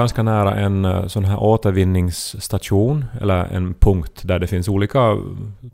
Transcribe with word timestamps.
Ganska 0.00 0.22
nära 0.22 0.54
en 0.54 0.84
eh, 0.84 1.06
sån 1.06 1.24
här 1.24 1.42
återvinningsstation, 1.42 3.04
eller 3.20 3.44
en 3.44 3.74
punkt 3.74 4.20
där 4.24 4.38
det 4.38 4.46
finns 4.46 4.68
olika 4.68 5.16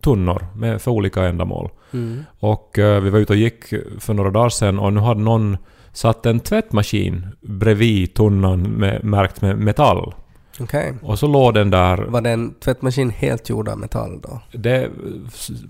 tunnor 0.01 0.47
med, 0.55 0.83
för 0.83 0.91
olika 0.91 1.25
ändamål. 1.25 1.71
Mm. 1.93 2.25
Och 2.39 2.79
eh, 2.79 3.01
vi 3.01 3.11
var 3.11 3.19
ute 3.19 3.33
och 3.33 3.39
gick 3.39 3.65
för 3.99 4.15
några 4.15 4.31
dagar 4.31 4.49
sedan 4.49 4.79
och 4.79 4.93
nu 4.93 5.01
hade 5.01 5.21
någon 5.21 5.57
satt 5.93 6.27
en 6.27 6.41
tvättmaskin 6.41 7.27
bredvid 7.41 8.15
tunnan 8.15 8.63
med, 8.63 9.05
märkt 9.05 9.43
med 9.43 9.59
metall. 9.59 10.15
Okej. 10.61 10.95
Och 11.03 11.19
så 11.19 11.27
låg 11.27 11.55
den 11.55 11.71
där, 11.71 11.97
Var 11.97 12.21
det 12.21 12.31
en 12.31 12.55
tvättmaskin 12.55 13.11
helt 13.11 13.49
gjord 13.49 13.69
av 13.69 13.79
metall 13.79 14.21
då? 14.23 14.41
det, 14.53 14.91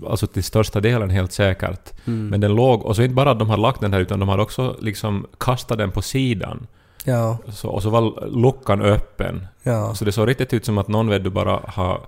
alltså 0.09 0.27
till 0.27 0.43
största 0.43 0.79
delen 0.79 1.09
helt 1.09 1.31
säkert. 1.31 1.93
Mm. 2.07 2.27
Men 2.27 2.41
den 2.41 2.55
låg, 2.55 2.85
och 2.85 2.95
så 2.95 3.01
inte 3.01 3.15
bara 3.15 3.31
att 3.31 3.39
de 3.39 3.49
hade 3.49 3.61
lagt 3.61 3.81
den 3.81 3.93
här 3.93 3.99
utan 3.99 4.19
de 4.19 4.29
hade 4.29 4.43
också 4.43 4.75
liksom 4.81 5.25
kastat 5.39 5.77
den 5.77 5.91
på 5.91 6.01
sidan. 6.01 6.67
Ja, 7.03 7.37
Så, 7.49 7.69
och 7.69 7.83
så 7.83 7.89
var 7.89 8.27
luckan 8.27 8.81
öppen. 8.81 9.47
ja. 9.63 9.95
Så 9.95 10.05
det 10.05 10.11
såg 10.11 10.27
riktigt 10.27 10.53
ut 10.53 10.65
som 10.65 10.77
att 10.77 10.87
någon 10.87 11.09
vet 11.09 11.23
du 11.23 11.29
bara 11.29 11.59
har 11.67 12.01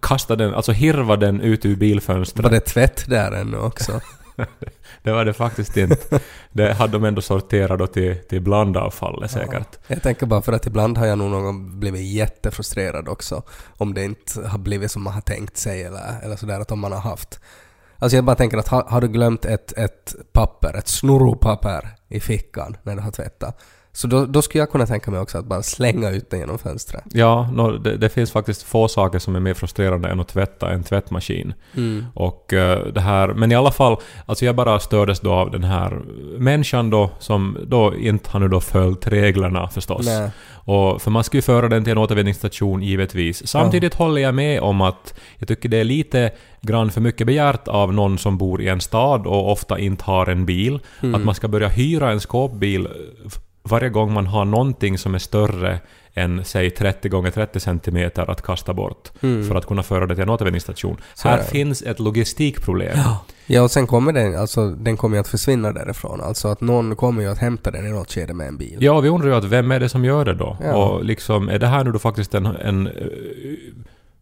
kastat 0.00 0.38
den, 0.38 0.54
alltså 0.54 0.72
hirvat 0.72 1.20
den 1.20 1.40
ut 1.40 1.64
ur 1.64 1.76
bilfönstret. 1.76 2.44
Var 2.44 2.50
det 2.50 2.60
tvätt 2.60 3.04
där 3.08 3.32
ännu 3.32 3.58
också? 3.58 4.00
Det 5.02 5.12
var 5.12 5.24
det 5.24 5.32
faktiskt 5.32 5.76
inte. 5.76 6.20
Det 6.52 6.72
hade 6.72 6.92
de 6.92 7.04
ändå 7.04 7.22
sorterat 7.22 7.78
då 7.78 7.86
till, 7.86 8.16
till 8.28 8.40
blandavfallet 8.42 9.30
säkert. 9.30 9.78
Jag 9.86 10.02
tänker 10.02 10.26
bara 10.26 10.42
för 10.42 10.52
att 10.52 10.66
ibland 10.66 10.98
har 10.98 11.06
jag 11.06 11.18
nog 11.18 11.30
någon 11.30 11.80
blivit 11.80 12.12
jättefrustrerad 12.12 13.08
också. 13.08 13.42
Om 13.76 13.94
det 13.94 14.04
inte 14.04 14.48
har 14.48 14.58
blivit 14.58 14.90
som 14.90 15.02
man 15.02 15.12
har 15.12 15.20
tänkt 15.20 15.56
sig 15.56 15.82
eller, 15.82 16.20
eller 16.22 16.36
sådär 16.36 16.60
att 16.60 16.70
om 16.72 16.80
man 16.80 16.92
har 16.92 17.00
haft. 17.00 17.40
Alltså 17.98 18.16
jag 18.16 18.24
bara 18.24 18.36
tänker 18.36 18.58
att 18.58 18.68
har, 18.68 18.82
har 18.82 19.00
du 19.00 19.08
glömt 19.08 19.44
ett, 19.44 19.72
ett 19.78 20.14
papper, 20.32 20.76
ett 20.78 20.88
snurropapper 20.88 21.88
i 22.08 22.20
fickan 22.20 22.76
när 22.82 22.96
du 22.96 23.00
har 23.02 23.10
tvättat. 23.10 23.60
Så 23.96 24.06
då, 24.06 24.26
då 24.26 24.42
skulle 24.42 24.62
jag 24.62 24.70
kunna 24.70 24.86
tänka 24.86 25.10
mig 25.10 25.20
också 25.20 25.38
att 25.38 25.44
bara 25.44 25.62
slänga 25.62 26.10
ut 26.10 26.30
den 26.30 26.40
genom 26.40 26.58
fönstret. 26.58 27.04
Ja, 27.12 27.50
nå, 27.52 27.70
det, 27.70 27.96
det 27.96 28.08
finns 28.08 28.30
faktiskt 28.30 28.62
få 28.62 28.88
saker 28.88 29.18
som 29.18 29.36
är 29.36 29.40
mer 29.40 29.54
frustrerande 29.54 30.08
än 30.08 30.20
att 30.20 30.28
tvätta 30.28 30.70
en 30.70 30.82
tvättmaskin. 30.82 31.54
Mm. 31.76 32.04
Och 32.14 32.52
eh, 32.52 32.86
det 32.86 33.00
här, 33.00 33.28
men 33.28 33.52
i 33.52 33.54
alla 33.54 33.70
fall, 33.72 33.96
alltså 34.26 34.44
jag 34.44 34.56
bara 34.56 34.80
stördes 34.80 35.20
då 35.20 35.32
av 35.32 35.50
den 35.50 35.64
här 35.64 36.02
människan 36.38 36.90
då 36.90 37.10
som 37.18 37.58
då 37.66 37.94
inte 37.96 38.30
har 38.30 38.40
nu 38.40 38.48
då 38.48 38.60
följt 38.60 39.06
reglerna 39.06 39.68
förstås. 39.68 40.06
Nej. 40.06 40.30
Och, 40.66 41.02
för 41.02 41.10
man 41.10 41.24
ska 41.24 41.36
ju 41.38 41.42
föra 41.42 41.68
den 41.68 41.84
till 41.84 41.90
en 41.90 41.98
återvinningsstation 41.98 42.82
givetvis. 42.82 43.46
Samtidigt 43.48 43.94
håller 43.94 44.22
jag 44.22 44.34
med 44.34 44.60
om 44.60 44.80
att 44.80 45.14
jag 45.38 45.48
tycker 45.48 45.68
det 45.68 45.76
är 45.76 45.84
lite 45.84 46.30
grann 46.60 46.90
för 46.90 47.00
mycket 47.00 47.26
begärt 47.26 47.68
av 47.68 47.92
någon 47.92 48.18
som 48.18 48.38
bor 48.38 48.62
i 48.62 48.68
en 48.68 48.80
stad 48.80 49.26
och 49.26 49.52
ofta 49.52 49.78
inte 49.78 50.04
har 50.04 50.26
en 50.26 50.46
bil. 50.46 50.80
Mm. 51.02 51.14
Att 51.14 51.24
man 51.24 51.34
ska 51.34 51.48
börja 51.48 51.68
hyra 51.68 52.10
en 52.10 52.20
skåpbil 52.20 52.88
f- 53.26 53.38
varje 53.68 53.88
gång 53.88 54.12
man 54.12 54.26
har 54.26 54.44
någonting 54.44 54.98
som 54.98 55.14
är 55.14 55.18
större 55.18 55.78
än 56.14 56.44
säg 56.44 56.70
30 56.70 57.08
gånger 57.08 57.30
30 57.30 57.60
centimeter 57.60 58.30
att 58.30 58.42
kasta 58.42 58.74
bort 58.74 59.10
Mm. 59.22 59.48
för 59.48 59.54
att 59.54 59.66
kunna 59.66 59.82
föra 59.82 60.06
det 60.06 60.14
till 60.14 60.22
en 60.22 60.30
återvinningsstation. 60.30 60.96
Så 61.14 61.28
Här 61.28 61.42
finns 61.42 61.82
ett 61.82 62.00
logistikproblem. 62.00 62.98
Ja, 63.46 63.62
och 63.62 63.70
sen 63.70 63.86
kommer 63.86 64.12
den, 64.12 64.36
alltså 64.38 64.70
den 64.70 64.96
kommer 64.96 65.16
ju 65.16 65.20
att 65.20 65.28
försvinna 65.28 65.72
därifrån. 65.72 66.20
Alltså 66.20 66.48
att 66.48 66.60
någon 66.60 66.96
kommer 66.96 67.22
ju 67.22 67.28
att 67.30 67.38
hämta 67.38 67.70
den 67.70 67.86
i 67.86 67.90
något 67.90 68.12
skede 68.12 68.34
med 68.34 68.48
en 68.48 68.56
bil. 68.56 68.76
Ja, 68.80 69.00
vi 69.00 69.08
undrar 69.08 69.28
ju 69.28 69.34
att 69.36 69.44
vem 69.44 69.70
är 69.72 69.80
det 69.80 69.88
som 69.88 70.04
gör 70.04 70.24
det 70.24 70.34
då? 70.34 70.56
Ja. 70.64 70.74
Och 70.74 71.04
liksom, 71.04 71.48
är 71.48 71.58
det 71.58 71.66
här 71.66 71.84
nu 71.84 71.92
då 71.92 71.98
faktiskt 71.98 72.34
en, 72.34 72.46
en 72.46 72.86
eh, 72.86 72.92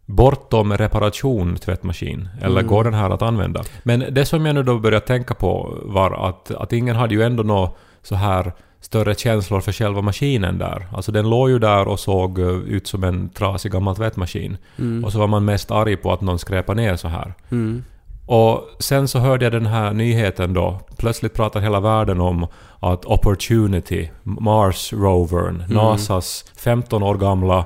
bortom 0.05 0.73
reparation 0.77 1.55
tvättmaskin? 1.55 2.29
Eller 2.41 2.59
Mm. 2.59 2.67
går 2.67 2.83
den 2.83 2.93
här 2.93 3.09
att 3.09 3.21
använda? 3.21 3.63
Men 3.83 4.05
det 4.11 4.25
som 4.25 4.45
jag 4.45 4.55
nu 4.55 4.63
då 4.63 4.79
började 4.79 5.05
tänka 5.05 5.33
på 5.33 5.77
var 5.83 6.29
att, 6.29 6.51
att 6.51 6.73
ingen 6.73 6.95
hade 6.95 7.15
ju 7.15 7.23
ändå 7.23 7.43
nå 7.43 7.75
så 8.01 8.15
här 8.15 8.51
större 8.83 9.15
känslor 9.15 9.61
för 9.61 9.71
själva 9.71 10.01
maskinen 10.01 10.57
där. 10.57 10.87
Alltså 10.91 11.11
den 11.11 11.29
låg 11.29 11.49
ju 11.49 11.59
där 11.59 11.87
och 11.87 11.99
såg 11.99 12.39
eh, 12.39 12.47
ut 12.47 12.87
som 12.87 13.03
en 13.03 13.29
trasig 13.29 13.71
gammal 13.71 13.95
tvättmaskin. 13.95 14.57
Mm. 14.79 15.05
Och 15.05 15.11
så 15.11 15.19
var 15.19 15.27
man 15.27 15.45
mest 15.45 15.71
arg 15.71 15.97
på 15.97 16.11
att 16.13 16.21
någon 16.21 16.39
skräpade 16.39 16.81
ner 16.81 16.95
så 16.95 17.07
här. 17.07 17.33
Mm. 17.51 17.83
Och 18.25 18.69
sen 18.79 19.07
så 19.07 19.19
hörde 19.19 19.45
jag 19.45 19.51
den 19.51 19.65
här 19.65 19.93
nyheten 19.93 20.53
då. 20.53 20.79
Plötsligt 20.97 21.33
pratar 21.33 21.59
hela 21.59 21.79
världen 21.79 22.21
om 22.21 22.47
att 22.79 23.05
Opportunity, 23.05 24.09
Mars 24.23 24.93
rovern, 24.93 25.63
NASAs 25.69 26.45
15 26.57 27.03
år 27.03 27.15
gamla 27.15 27.65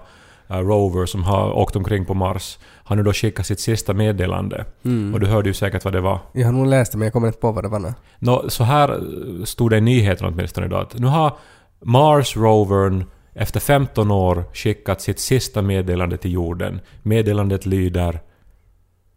eh, 0.50 0.58
rover 0.58 1.06
som 1.06 1.24
har 1.24 1.58
åkt 1.58 1.76
omkring 1.76 2.06
på 2.06 2.14
Mars, 2.14 2.60
har 2.88 2.96
nu 2.96 3.04
då 3.04 3.14
skickat 3.14 3.46
sitt 3.46 3.60
sista 3.60 3.94
meddelande. 3.94 4.66
Mm. 4.86 5.14
Och 5.14 5.20
du 5.20 5.28
hörde 5.28 5.50
ju 5.50 5.54
säkert 5.54 5.84
vad 5.84 5.94
det 5.94 6.02
var. 6.02 6.20
Jag 6.32 6.46
har 6.46 6.52
nog 6.52 6.68
läst 6.68 6.92
det 6.92 6.98
men 6.98 7.06
jag 7.06 7.14
kommer 7.14 7.28
inte 7.28 7.40
på 7.40 7.52
vad 7.52 7.64
det 7.64 7.68
var 7.68 7.80
nu. 7.80 7.94
Nå, 8.20 8.50
så 8.50 8.64
här 8.64 8.90
eh, 8.90 9.44
stod 9.44 9.72
det 9.72 9.78
i 9.78 9.82
nyheten 9.82 10.28
åtminstone 10.28 10.68
idag 10.68 10.82
att 10.82 11.00
nu 11.00 11.08
har 11.08 11.38
Mars 11.82 12.38
rovern 12.38 13.06
efter 13.34 13.60
15 13.60 14.12
år 14.12 14.44
skickat 14.54 15.02
sitt 15.02 15.20
sista 15.20 15.62
meddelande 15.62 16.18
till 16.18 16.34
jorden. 16.34 16.80
Meddelandet 17.04 17.66
lyder 17.66 18.20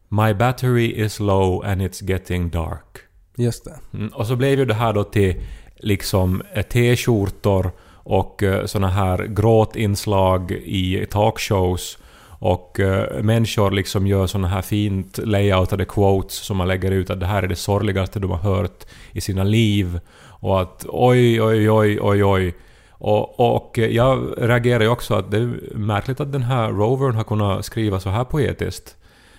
My 0.08 0.34
battery 0.34 1.04
is 1.04 1.20
low 1.20 1.64
and 1.64 1.82
it's 1.82 2.10
getting 2.10 2.50
dark. 2.50 2.98
Just 3.36 3.64
det. 3.64 3.78
Mm, 3.94 4.08
och 4.08 4.26
så 4.26 4.36
blev 4.36 4.58
ju 4.58 4.64
det 4.64 4.74
här 4.74 4.92
då 4.92 5.04
till 5.04 5.42
liksom 5.76 6.42
eh, 6.52 6.62
t-skjortor 6.62 7.70
och 7.92 8.42
uh, 8.42 8.64
såna 8.64 8.88
här 8.88 9.26
gråtinslag 9.26 10.52
i 10.52 11.06
talkshows 11.10 11.98
och 12.40 12.80
eh, 12.80 13.22
människor 13.22 13.70
liksom 13.70 14.06
gör 14.06 14.26
såna 14.26 14.48
här 14.48 14.62
fint 14.62 15.18
layoutade 15.18 15.84
quotes 15.84 16.34
som 16.36 16.56
man 16.56 16.68
lägger 16.68 16.90
ut 16.90 17.10
att 17.10 17.20
det 17.20 17.26
här 17.26 17.42
är 17.42 17.48
det 17.48 17.56
sorgligaste 17.56 18.18
de 18.18 18.30
har 18.30 18.38
hört 18.38 18.86
i 19.12 19.20
sina 19.20 19.44
liv 19.44 20.00
och 20.40 20.60
att 20.60 20.86
oj, 20.88 21.42
oj, 21.42 21.70
oj, 21.70 21.98
oj, 22.00 22.24
oj. 22.24 22.54
Och, 22.90 23.40
och 23.56 23.78
jag 23.78 24.34
reagerar 24.38 24.80
ju 24.80 24.88
också 24.88 25.14
att 25.14 25.30
det 25.30 25.36
är 25.36 25.76
märkligt 25.76 26.20
att 26.20 26.32
den 26.32 26.42
här 26.42 26.70
rovern 26.70 27.14
har 27.14 27.24
kunnat 27.24 27.64
skriva 27.64 28.00
så 28.00 28.10
här 28.10 28.24
poetiskt. 28.24 28.96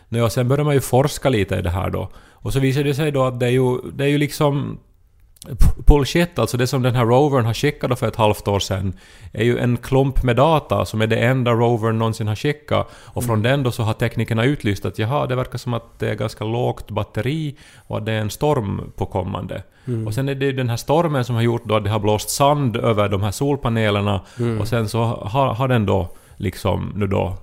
Nå, 0.10 0.20
ja, 0.20 0.30
sen 0.30 0.48
börjar 0.48 0.66
man 0.66 0.74
ju 0.74 0.82
forska 0.82 1.30
lite 1.30 1.56
i 1.56 1.62
det 1.62 1.70
här 1.70 1.90
då. 1.90 2.10
Och 2.32 2.54
så 2.54 2.60
visar 2.60 2.84
det 2.84 2.94
sig 2.94 3.12
då 3.12 3.24
att 3.24 3.40
det 3.40 3.46
är 3.46 3.52
ju, 3.52 3.78
det 3.94 4.04
är 4.04 4.08
ju 4.08 4.18
liksom 4.18 4.80
bullshit. 5.88 6.40
Alltså 6.40 6.58
det 6.58 6.68
som 6.68 6.82
den 6.82 6.96
här 6.96 7.06
rovern 7.06 7.46
har 7.46 7.54
skickat 7.54 8.00
för 8.00 8.08
ett 8.08 8.16
halvt 8.16 8.48
år 8.48 8.60
sedan 8.60 8.94
är 9.34 9.44
ju 9.44 9.58
en 9.58 9.78
klump 9.78 10.24
med 10.24 10.36
data 10.36 10.86
som 10.86 11.02
är 11.02 11.08
det 11.08 11.16
enda 11.16 11.52
rovern 11.52 12.00
någonsin 12.00 12.28
har 12.28 12.36
skickat. 12.36 12.92
Och 12.94 13.24
från 13.24 13.42
den 13.42 13.64
då 13.64 13.72
så 13.72 13.84
har 13.84 13.94
teknikerna 13.94 14.44
utlyst 14.44 14.86
att 14.86 15.00
jaha, 15.00 15.28
det 15.28 15.36
verkar 15.36 15.58
som 15.58 15.74
att 15.74 16.00
det 16.00 16.10
är 16.10 16.16
ganska 16.16 16.46
lågt 16.46 16.92
batteri 16.92 17.56
och 17.88 17.98
att 17.98 18.06
det 18.06 18.12
är 18.12 18.22
en 18.22 18.30
storm 18.30 18.92
på 18.96 19.06
kommande. 19.06 19.64
Och 20.06 20.14
sen 20.14 20.30
är 20.30 20.36
det 20.36 20.46
ju 20.46 20.52
den 20.52 20.70
här 20.70 20.78
stormen 20.78 21.26
som 21.26 21.36
har 21.36 21.42
gjort 21.42 21.66
då 21.66 21.76
att 21.76 21.84
det 21.84 21.90
har 21.90 22.00
blåst 22.00 22.30
sand 22.30 22.78
över 22.78 23.10
de 23.10 23.24
här 23.24 23.32
solpanelerna 23.32 24.22
och 24.60 24.68
sen 24.68 24.90
så 24.90 25.04
har, 25.04 25.54
har 25.54 25.68
den 25.68 25.86
då 25.86 26.10
liksom 26.38 26.94
nu 26.96 27.08
då 27.08 27.38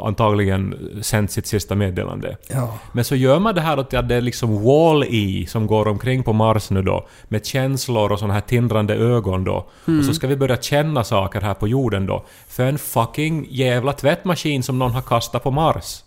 antagligen 0.00 0.74
sänt 1.02 1.30
sitt 1.30 1.46
sista 1.46 1.74
meddelande. 1.74 2.36
Ja. 2.48 2.78
Men 2.92 3.04
så 3.04 3.16
gör 3.16 3.38
man 3.38 3.54
det 3.54 3.60
här 3.60 3.76
att 3.76 3.90
det 3.90 4.14
är 4.14 4.20
liksom 4.20 4.64
Wall-E 4.64 5.46
som 5.48 5.66
går 5.66 5.88
omkring 5.88 6.22
på 6.22 6.32
Mars 6.32 6.70
nu 6.70 6.82
då, 6.82 7.06
med 7.28 7.46
känslor 7.46 8.12
och 8.12 8.18
såna 8.18 8.34
här 8.34 8.40
tindrande 8.40 8.94
ögon 8.94 9.44
då. 9.44 9.68
Och 9.98 10.04
så 10.04 10.14
ska 10.14 10.26
vi 10.26 10.36
börja 10.36 10.56
känna 10.56 11.04
saker 11.04 11.40
här 11.40 11.54
på 11.54 11.68
jorden 11.68 12.06
då, 12.06 12.24
för 12.48 12.66
en 12.66 12.78
fucking 12.78 13.46
jävla 13.50 13.92
tvättmaskin 13.92 14.62
som 14.62 14.78
någon 14.78 14.92
har 14.92 15.02
kastat 15.02 15.42
på 15.42 15.50
Mars. 15.50 16.04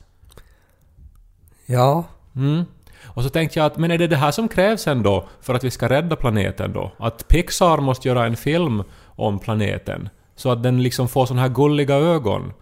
Ja. 1.66 2.04
Mm. 2.36 2.66
Och 3.06 3.24
så 3.24 3.30
tänkte 3.30 3.60
jag 3.60 3.66
att, 3.66 3.78
men 3.78 3.92
är 3.92 3.98
det 3.98 4.08
det 4.08 4.16
här 4.16 4.32
som 4.32 4.48
krävs 4.48 4.88
ändå 4.88 5.28
för 5.42 5.54
att 5.54 5.64
vi 5.64 5.72
ska 5.72 5.90
rädda 5.90 6.16
planeten 6.16 6.74
då? 6.74 6.92
Att 6.98 7.28
Pixar 7.28 7.78
måste 7.78 8.08
göra 8.08 8.26
en 8.26 8.36
film 8.36 8.84
om 9.06 9.40
planeten, 9.40 10.10
så 10.36 10.50
att 10.52 10.64
den 10.64 10.84
liksom 10.84 11.08
får 11.08 11.26
såna 11.26 11.42
här 11.42 11.50
gulliga 11.50 11.96
ögon. 11.96 12.54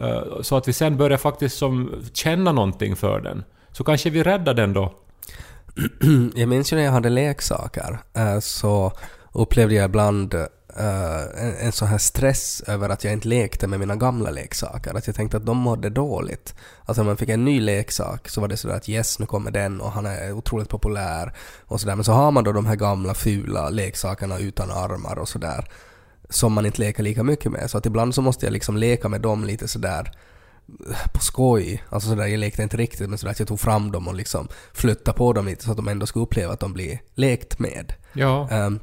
Eh, 0.00 0.42
så 0.42 0.56
att 0.56 0.68
vi 0.68 0.72
sen 0.72 0.96
börjar 0.96 1.18
faktiskt 1.18 1.58
som 1.58 2.02
känna 2.12 2.52
någonting 2.52 2.96
för 2.96 3.20
den. 3.20 3.44
Så 3.72 3.84
kanske 3.84 4.10
vi 4.10 4.22
räddar 4.22 4.54
den 4.54 4.72
då. 4.72 4.94
Jag 6.34 6.48
minns 6.48 6.72
ju 6.72 6.76
när 6.76 6.84
jag 6.84 6.92
hade 6.92 7.08
leksaker 7.08 7.98
eh, 8.14 8.38
så 8.38 8.92
upplevde 9.32 9.74
jag 9.74 9.84
ibland 9.84 10.34
eh, 10.34 11.44
en, 11.44 11.56
en 11.60 11.72
sån 11.72 11.88
här 11.88 11.98
stress 11.98 12.62
över 12.66 12.88
att 12.88 13.04
jag 13.04 13.12
inte 13.12 13.28
lekte 13.28 13.66
med 13.66 13.80
mina 13.80 13.96
gamla 13.96 14.30
leksaker. 14.30 14.94
Att 14.94 15.06
jag 15.06 15.16
tänkte 15.16 15.36
att 15.36 15.46
de 15.46 15.56
mådde 15.56 15.90
dåligt. 15.90 16.54
Alltså 16.84 17.02
när 17.02 17.06
man 17.06 17.16
fick 17.16 17.28
en 17.28 17.44
ny 17.44 17.60
leksak 17.60 18.28
så 18.28 18.40
var 18.40 18.48
det 18.48 18.56
sådär 18.56 18.74
att 18.74 18.88
yes, 18.88 19.18
nu 19.18 19.26
kommer 19.26 19.50
den 19.50 19.80
och 19.80 19.92
han 19.92 20.06
är 20.06 20.32
otroligt 20.32 20.68
populär 20.68 21.32
och 21.64 21.80
sådär. 21.80 21.94
Men 21.94 22.04
så 22.04 22.12
har 22.12 22.30
man 22.30 22.44
då 22.44 22.52
de 22.52 22.66
här 22.66 22.76
gamla 22.76 23.14
fula 23.14 23.70
leksakerna 23.70 24.38
utan 24.38 24.70
armar 24.70 25.18
och 25.18 25.28
sådär 25.28 25.68
som 26.28 26.52
man 26.52 26.66
inte 26.66 26.80
leker 26.80 27.02
lika 27.02 27.22
mycket 27.22 27.52
med. 27.52 27.70
Så 27.70 27.78
att 27.78 27.86
ibland 27.86 28.14
så 28.14 28.22
måste 28.22 28.46
jag 28.46 28.52
liksom 28.52 28.76
leka 28.76 29.08
med 29.08 29.20
dem 29.20 29.44
lite 29.44 29.68
sådär 29.68 30.12
på 31.12 31.20
skoj. 31.20 31.84
Alltså 31.88 32.08
sådär, 32.08 32.26
jag 32.26 32.38
lekte 32.38 32.62
inte 32.62 32.76
riktigt 32.76 33.08
men 33.08 33.18
sådär 33.18 33.30
att 33.30 33.38
jag 33.38 33.48
tog 33.48 33.60
fram 33.60 33.92
dem 33.92 34.08
och 34.08 34.14
liksom 34.14 34.48
flyttade 34.72 35.18
på 35.18 35.32
dem 35.32 35.46
lite 35.46 35.64
så 35.64 35.70
att 35.70 35.76
de 35.76 35.88
ändå 35.88 36.06
skulle 36.06 36.22
uppleva 36.22 36.52
att 36.52 36.60
de 36.60 36.72
blir 36.72 37.00
lekt 37.14 37.58
med. 37.58 37.92
Ja. 38.12 38.48
Ehm, 38.50 38.80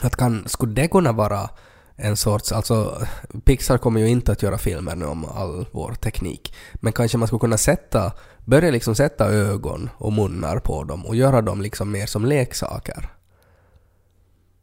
att 0.00 0.16
kan, 0.16 0.48
skulle 0.48 0.72
det 0.72 0.88
kunna 0.88 1.12
vara 1.12 1.50
en 1.96 2.16
sorts, 2.16 2.52
alltså 2.52 3.06
Pixar 3.44 3.78
kommer 3.78 4.00
ju 4.00 4.08
inte 4.08 4.32
att 4.32 4.42
göra 4.42 4.58
filmer 4.58 4.96
nu 4.96 5.04
om 5.04 5.24
all 5.24 5.66
vår 5.70 5.92
teknik. 5.92 6.54
Men 6.74 6.92
kanske 6.92 7.18
man 7.18 7.28
skulle 7.28 7.40
kunna 7.40 7.56
sätta, 7.56 8.12
börja 8.44 8.70
liksom 8.70 8.94
sätta 8.94 9.26
ögon 9.26 9.90
och 9.96 10.12
munnar 10.12 10.58
på 10.58 10.84
dem 10.84 11.06
och 11.06 11.16
göra 11.16 11.42
dem 11.42 11.62
liksom 11.62 11.90
mer 11.90 12.06
som 12.06 12.24
leksaker. 12.24 13.17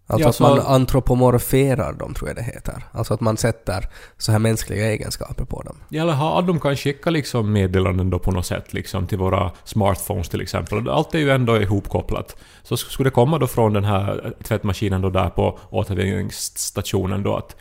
Alltså 0.08 0.44
Ja, 0.44 0.50
att 0.52 0.58
man 0.58 0.76
antropomorferar 0.76 1.94
dem, 1.94 2.14
tror 2.14 2.30
jag 2.30 2.36
det 2.38 2.44
heter. 2.44 2.84
Alltså 2.92 3.14
att 3.14 3.22
man 3.22 3.38
sätter 3.38 3.88
så 4.18 4.32
här 4.32 4.40
mänskliga 4.40 4.86
egenskaper 4.92 5.46
på 5.46 5.62
dem. 5.62 5.78
Eller 5.92 6.14
har 6.14 6.42
de 6.42 6.60
kan 6.60 6.76
skicka 6.76 7.10
liksom 7.10 7.52
meddelanden 7.52 8.10
då 8.10 8.20
på 8.20 8.32
något 8.32 8.46
sätt 8.46 8.74
liksom 8.74 9.08
till 9.08 9.18
våra 9.18 9.52
smartphones 9.64 10.30
till 10.30 10.42
exempel. 10.42 10.90
Allt 10.90 11.16
är 11.16 11.20
ju 11.20 11.32
ändå 11.32 11.62
ihopkopplat. 11.62 12.36
Så 12.64 12.76
sk- 12.76 12.90
skulle 12.90 13.08
det 13.10 13.14
komma 13.14 13.38
då 13.40 13.48
från 13.48 13.74
den 13.74 13.84
här 13.84 14.34
tvättmaskinen 14.44 15.02
då 15.02 15.10
där 15.10 15.30
på 15.30 15.60
återvinningsstationen 15.70 17.24
då 17.24 17.36
att 17.38 17.56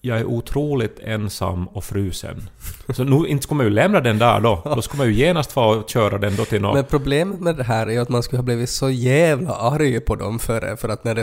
jag 0.00 0.18
är 0.18 0.24
otroligt 0.24 0.98
ensam 0.98 1.68
och 1.68 1.84
frusen. 1.84 2.50
Så 2.88 3.04
nu 3.04 3.28
inte 3.28 3.42
skulle 3.42 3.56
man 3.56 3.66
ju 3.66 3.72
lämna 3.72 4.00
den 4.00 4.18
där 4.18 4.40
då. 4.40 4.62
Då 4.64 4.82
skulle 4.82 4.98
man 4.98 5.06
ju 5.06 5.14
genast 5.14 5.56
och 5.56 5.90
köra 5.90 6.18
den 6.18 6.36
då 6.36 6.44
till 6.44 6.62
något... 6.62 6.74
Men 6.74 6.84
problemet 6.84 7.40
med 7.40 7.56
det 7.56 7.64
här 7.64 7.86
är 7.86 7.90
ju 7.90 7.98
att 7.98 8.08
man 8.08 8.22
skulle 8.22 8.38
ha 8.38 8.44
blivit 8.44 8.70
så 8.70 8.90
jävla 8.90 9.54
arg 9.54 10.00
på 10.00 10.16
dem 10.16 10.38
före, 10.38 10.76
för 10.76 10.88
att 10.88 11.04
när 11.04 11.14
det 11.14 11.22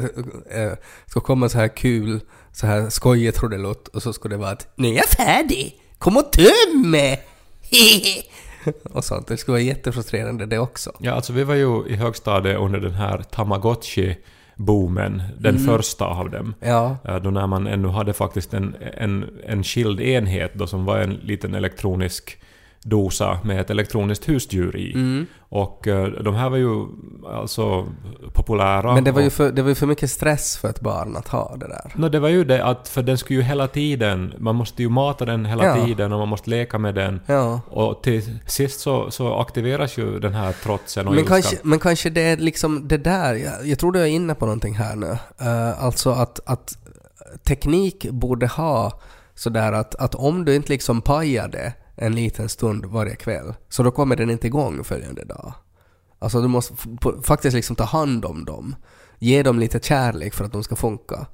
eh, 0.62 0.72
ska 1.06 1.20
komma 1.20 1.50
så 1.50 1.58
här 1.58 1.68
kul, 1.68 2.20
så 2.52 2.68
här 2.68 2.90
skojigt 2.90 3.38
trudelutt, 3.38 3.88
och 3.88 4.04
så 4.04 4.14
skulle 4.14 4.36
det 4.36 4.40
vara 4.40 4.52
att 4.52 4.68
”Nu 4.76 4.88
är 4.88 4.94
jag 4.94 5.06
färdig! 5.06 5.76
Kom 5.98 6.18
och 6.18 6.32
töm 6.32 6.92
mig!” 6.92 7.24
och 8.94 9.04
sånt. 9.04 9.28
Det 9.28 9.38
skulle 9.38 9.54
vara 9.54 9.62
jättefrustrerande 9.62 10.46
det 10.46 10.60
också. 10.60 10.92
Ja, 11.00 11.12
alltså 11.12 11.34
vi 11.34 11.44
var 11.44 11.56
ju 11.56 11.88
i 11.88 11.96
högstadiet 11.96 12.58
under 12.58 12.80
den 12.80 12.94
här 12.94 13.24
Tamagotchi-boomen. 14.58 15.22
Den 15.40 15.60
första 15.60 16.06
av 16.06 16.30
dem. 16.30 16.54
Ja. 16.60 16.98
Eh, 17.06 17.16
Då 17.16 17.30
när 17.30 17.48
man 17.48 17.68
ännu 17.68 17.88
hade 17.88 18.14
faktiskt 18.14 18.54
en, 18.54 18.76
en, 18.98 19.26
en 19.46 19.64
skild 19.64 20.00
enhet 20.02 20.54
då 20.54 20.68
som 20.68 20.86
var 20.86 20.98
en 21.00 21.14
liten 21.14 21.56
elektronisk 21.56 22.38
dosa 22.84 23.40
med 23.44 23.62
ett 23.62 23.70
elektroniskt 23.70 24.30
husdjur 24.30 24.76
i. 24.76 24.94
Mm. 24.94 25.26
Och 25.50 25.88
eh, 25.88 26.08
de 26.08 26.36
här 26.36 26.50
var 26.50 26.58
ju 26.58 26.86
alltså 27.34 27.86
populära. 28.34 28.94
Men 28.94 29.04
det 29.04 29.12
var, 29.12 29.22
ju 29.22 29.30
för, 29.30 29.52
det 29.52 29.62
var 29.62 29.70
ju 29.70 29.76
för 29.76 29.86
mycket 29.88 30.12
stress 30.12 30.58
för 30.58 30.70
ett 30.70 30.82
barn 30.82 31.16
att 31.16 31.28
ha 31.28 31.56
det 31.56 31.68
där. 31.68 31.92
No, 31.96 32.10
det 32.10 32.20
var 32.20 32.30
ju 32.30 32.44
det 32.44 32.66
att 32.66 32.88
för 32.88 33.04
den 33.04 33.18
skulle 33.18 33.40
ju 33.40 33.44
hela 33.44 33.68
tiden, 33.68 34.34
man 34.38 34.56
måste 34.56 34.82
ju 34.84 34.90
mata 34.90 35.26
den 35.26 35.46
hela 35.46 35.66
Ja. 35.66 35.86
tiden 35.86 36.14
och 36.14 36.20
man 36.20 36.28
måste 36.28 36.50
leka 36.50 36.78
med 36.78 36.96
den. 36.96 37.20
Ja. 37.26 37.62
Och 37.70 38.04
till 38.04 38.40
sist 38.46 38.80
så, 38.80 39.12
så 39.12 39.36
aktiveras 39.40 39.98
ju 39.98 40.20
den 40.20 40.34
här 40.34 40.52
trotsen 40.64 41.08
och 41.08 41.14
Men 41.14 41.20
ilskan. 41.24 41.42
kanske, 41.42 41.58
men 41.64 41.80
kanske 41.80 42.10
det 42.10 42.22
är 42.22 42.38
liksom 42.38 42.88
det 42.88 42.98
där, 42.98 43.34
jag, 43.36 43.68
jag 43.68 43.80
tror 43.80 43.92
du 43.92 44.00
är 44.00 44.06
inne 44.06 44.36
på 44.36 44.46
någonting 44.46 44.76
här 44.76 44.96
nu. 44.96 45.18
Eh, 45.42 45.84
alltså 45.84 46.10
att, 46.10 46.40
att 46.46 46.78
teknik 47.44 48.06
borde 48.12 48.48
ha 48.48 49.00
sådär 49.36 49.72
att, 49.74 49.96
att 49.96 50.16
om 50.16 50.46
du 50.46 50.56
inte 50.56 50.70
liksom 50.70 51.02
pajar 51.02 51.48
det 51.48 51.74
en 51.98 52.16
liten 52.16 52.50
stund 52.50 52.86
varje 52.86 53.16
kväll, 53.16 53.54
så 53.70 53.84
då 53.84 53.92
kommer 53.92 54.16
den 54.16 54.30
inte 54.30 54.48
igång 54.48 54.84
följande 54.84 55.26
dag. 55.26 55.54
Alltså 56.20 56.42
du 56.42 56.48
måste 56.48 56.74
faktiskt 57.24 57.56
liksom 57.56 57.76
ta 57.76 57.84
hand 57.84 58.26
om 58.26 58.46
dem. 58.46 58.76
Ge 59.20 59.44
dem 59.44 59.60
lite 59.60 59.80
kärlek 59.80 60.34
för 60.34 60.46
att 60.46 60.52
de 60.54 60.64
ska 60.64 60.76
funka. 60.76 61.26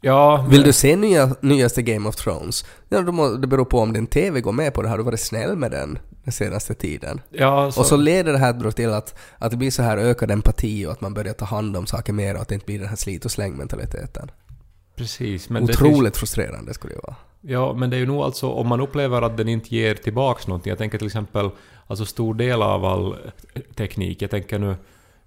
Ja, 0.00 0.46
Vill 0.50 0.58
men- 0.60 0.66
du 0.66 0.72
se 0.72 0.96
nya, 0.96 1.36
nyaste 1.40 1.82
Game 1.82 2.08
of 2.08 2.16
Thrones? 2.16 2.64
Ja, 2.88 3.00
då 3.02 3.12
må, 3.12 3.28
det 3.28 3.46
beror 3.46 3.64
på 3.64 3.78
om 3.80 3.92
din 3.92 4.06
TV 4.06 4.40
går 4.40 4.52
med 4.52 4.74
på 4.74 4.82
det. 4.82 4.88
Har 4.88 4.98
du 4.98 5.04
varit 5.04 5.20
snäll 5.20 5.56
med 5.56 5.70
den 5.70 5.98
den 6.24 6.32
senaste 6.32 6.74
tiden? 6.74 7.20
Ja, 7.30 7.72
så, 7.72 7.80
Och 7.80 7.86
så 7.86 7.96
leder 7.96 8.32
det 8.32 8.38
här 8.38 8.52
då 8.52 8.72
till 8.72 8.90
att, 8.92 9.14
att 9.38 9.50
det 9.50 9.56
blir 9.56 9.70
så 9.70 9.82
här 9.82 9.96
ökad 9.98 10.30
empati 10.30 10.86
och 10.86 10.92
att 10.92 11.00
man 11.00 11.14
börjar 11.14 11.32
ta 11.32 11.44
hand 11.44 11.76
om 11.76 11.86
saker 11.86 12.12
mer 12.12 12.34
och 12.34 12.42
att 12.42 12.48
det 12.48 12.54
inte 12.54 12.66
blir 12.66 12.78
den 12.78 12.88
här 12.88 12.96
slit 12.96 13.24
och 13.24 13.30
släng-mentaliteten. 13.30 14.30
precis. 14.96 15.48
Men 15.48 15.66
det 15.66 15.72
Otroligt 15.72 16.02
finns- 16.02 16.18
frustrerande 16.18 16.74
skulle 16.74 16.94
det 16.94 17.00
vara. 17.02 17.16
Ja, 17.40 17.72
men 17.72 17.90
det 17.90 17.96
är 17.96 17.98
ju 18.00 18.06
nog 18.06 18.20
alltså 18.22 18.48
om 18.50 18.68
man 18.68 18.80
upplever 18.80 19.22
att 19.22 19.36
den 19.36 19.48
inte 19.48 19.74
ger 19.76 19.94
tillbaks 19.94 20.46
någonting. 20.46 20.70
Jag 20.70 20.78
tänker 20.78 20.98
till 20.98 21.06
exempel, 21.06 21.50
alltså 21.86 22.04
stor 22.06 22.34
del 22.34 22.62
av 22.62 22.84
all 22.84 23.16
teknik, 23.74 24.22
jag 24.22 24.30
tänker 24.30 24.58
nu... 24.58 24.74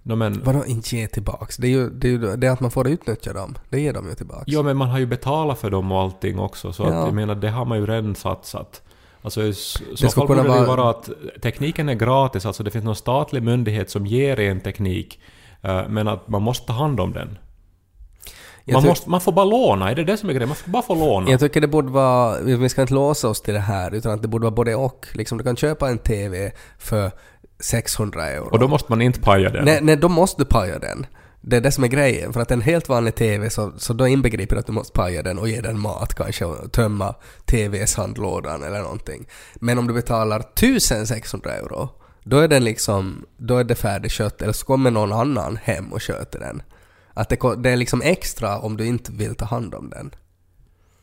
No, 0.06 0.14
men, 0.14 0.42
Vadå 0.44 0.64
inte 0.66 0.96
ge 0.96 1.06
tillbaks? 1.06 1.56
Det 1.56 1.66
är 1.66 1.70
ju 1.70 1.90
det, 1.90 2.08
är 2.08 2.12
ju 2.12 2.36
det 2.36 2.48
att 2.48 2.60
man 2.60 2.70
får 2.70 2.88
utnyttja 2.88 3.32
dem. 3.32 3.54
Det 3.70 3.80
ger 3.80 3.92
de 3.92 4.08
ju 4.08 4.14
tillbaks. 4.14 4.44
ja, 4.46 4.62
men 4.62 4.76
man 4.76 4.88
har 4.88 4.98
ju 4.98 5.06
betalat 5.06 5.58
för 5.58 5.70
dem 5.70 5.92
och 5.92 6.00
allting 6.00 6.38
också, 6.38 6.72
så 6.72 6.82
Ja. 6.82 6.88
att 6.88 7.06
jag 7.06 7.14
menar, 7.14 7.34
det 7.34 7.50
har 7.50 7.64
man 7.64 7.78
ju 7.78 7.86
redan 7.86 8.14
satsat. 8.14 8.82
Alltså 9.22 9.42
i 9.42 9.52
så 9.52 10.08
fall 10.08 10.26
borde 10.26 10.42
det 10.42 10.48
vara- 10.48 10.66
vara 10.66 10.90
att 10.90 11.08
tekniken 11.42 11.88
är 11.88 11.94
gratis, 11.94 12.46
alltså 12.46 12.62
det 12.62 12.70
finns 12.70 12.84
någon 12.84 12.96
statlig 12.96 13.42
myndighet 13.42 13.90
som 13.90 14.06
ger 14.06 14.40
en 14.40 14.60
teknik, 14.60 15.20
eh, 15.62 15.82
men 15.88 16.08
att 16.08 16.28
man 16.28 16.42
måste 16.42 16.66
ta 16.66 16.72
hand 16.72 17.00
om 17.00 17.12
den. 17.12 17.38
Man, 18.72 18.82
ty- 18.82 18.88
måste, 18.88 19.10
man 19.10 19.20
får 19.20 19.32
bara 19.32 19.44
låna, 19.44 19.90
är 19.90 19.94
det 19.94 20.04
det 20.04 20.16
som 20.16 20.28
är 20.28 20.32
grejen? 20.32 20.48
Man 20.48 20.56
får 20.56 20.70
bara 20.70 20.82
få 20.82 20.94
låna. 20.94 21.30
Jag 21.30 21.40
tycker 21.40 21.60
det 21.60 21.68
borde 21.68 21.90
vara, 21.90 22.40
vi 22.40 22.68
ska 22.68 22.80
inte 22.82 22.94
låsa 22.94 23.28
oss 23.28 23.42
till 23.42 23.54
det 23.54 23.60
här, 23.60 23.94
utan 23.94 24.12
att 24.12 24.22
det 24.22 24.28
borde 24.28 24.42
vara 24.42 24.54
både 24.54 24.74
och. 24.74 25.06
Liksom 25.12 25.38
du 25.38 25.44
kan 25.44 25.56
köpa 25.56 25.88
en 25.88 25.98
TV 25.98 26.52
för 26.78 27.10
600 27.60 28.26
euro. 28.26 28.48
Och 28.50 28.58
då 28.58 28.68
måste 28.68 28.92
man 28.92 29.02
inte 29.02 29.20
paja 29.20 29.50
den. 29.50 29.64
Nej, 29.64 29.78
nej, 29.82 29.96
då 29.96 30.08
måste 30.08 30.42
du 30.42 30.46
paja 30.46 30.78
den. 30.78 31.06
Det 31.40 31.56
är 31.56 31.60
det 31.60 31.70
som 31.72 31.84
är 31.84 31.88
grejen. 31.88 32.32
För 32.32 32.40
att 32.40 32.50
en 32.50 32.60
helt 32.60 32.88
vanlig 32.88 33.14
TV 33.14 33.50
så, 33.50 33.72
så 33.76 33.92
då 33.92 34.08
inbegriper 34.08 34.56
att 34.56 34.66
du 34.66 34.72
måste 34.72 34.92
paja 34.92 35.22
den 35.22 35.38
och 35.38 35.48
ge 35.48 35.60
den 35.60 35.78
mat 35.80 36.14
kanske 36.14 36.44
och 36.44 36.72
tömma 36.72 37.14
TV-sandlådan 37.46 38.62
eller 38.62 38.82
någonting. 38.82 39.26
Men 39.54 39.78
om 39.78 39.86
du 39.86 39.94
betalar 39.94 40.40
1600 40.40 41.52
euro, 41.52 41.88
då 42.22 42.38
är 42.38 42.48
den 42.48 42.64
liksom, 42.64 43.24
då 43.36 43.56
är 43.56 43.64
det 43.64 43.74
färdigkött 43.74 44.42
eller 44.42 44.52
så 44.52 44.66
kommer 44.66 44.90
någon 44.90 45.12
annan 45.12 45.58
hem 45.62 45.92
och 45.92 46.02
sköter 46.02 46.40
den. 46.40 46.62
Att 47.14 47.28
det, 47.28 47.56
det 47.56 47.70
är 47.70 47.76
liksom 47.76 48.02
extra 48.02 48.58
om 48.58 48.76
du 48.76 48.86
inte 48.86 49.12
vill 49.12 49.34
ta 49.34 49.44
hand 49.44 49.74
om 49.74 49.90
den. 49.90 50.14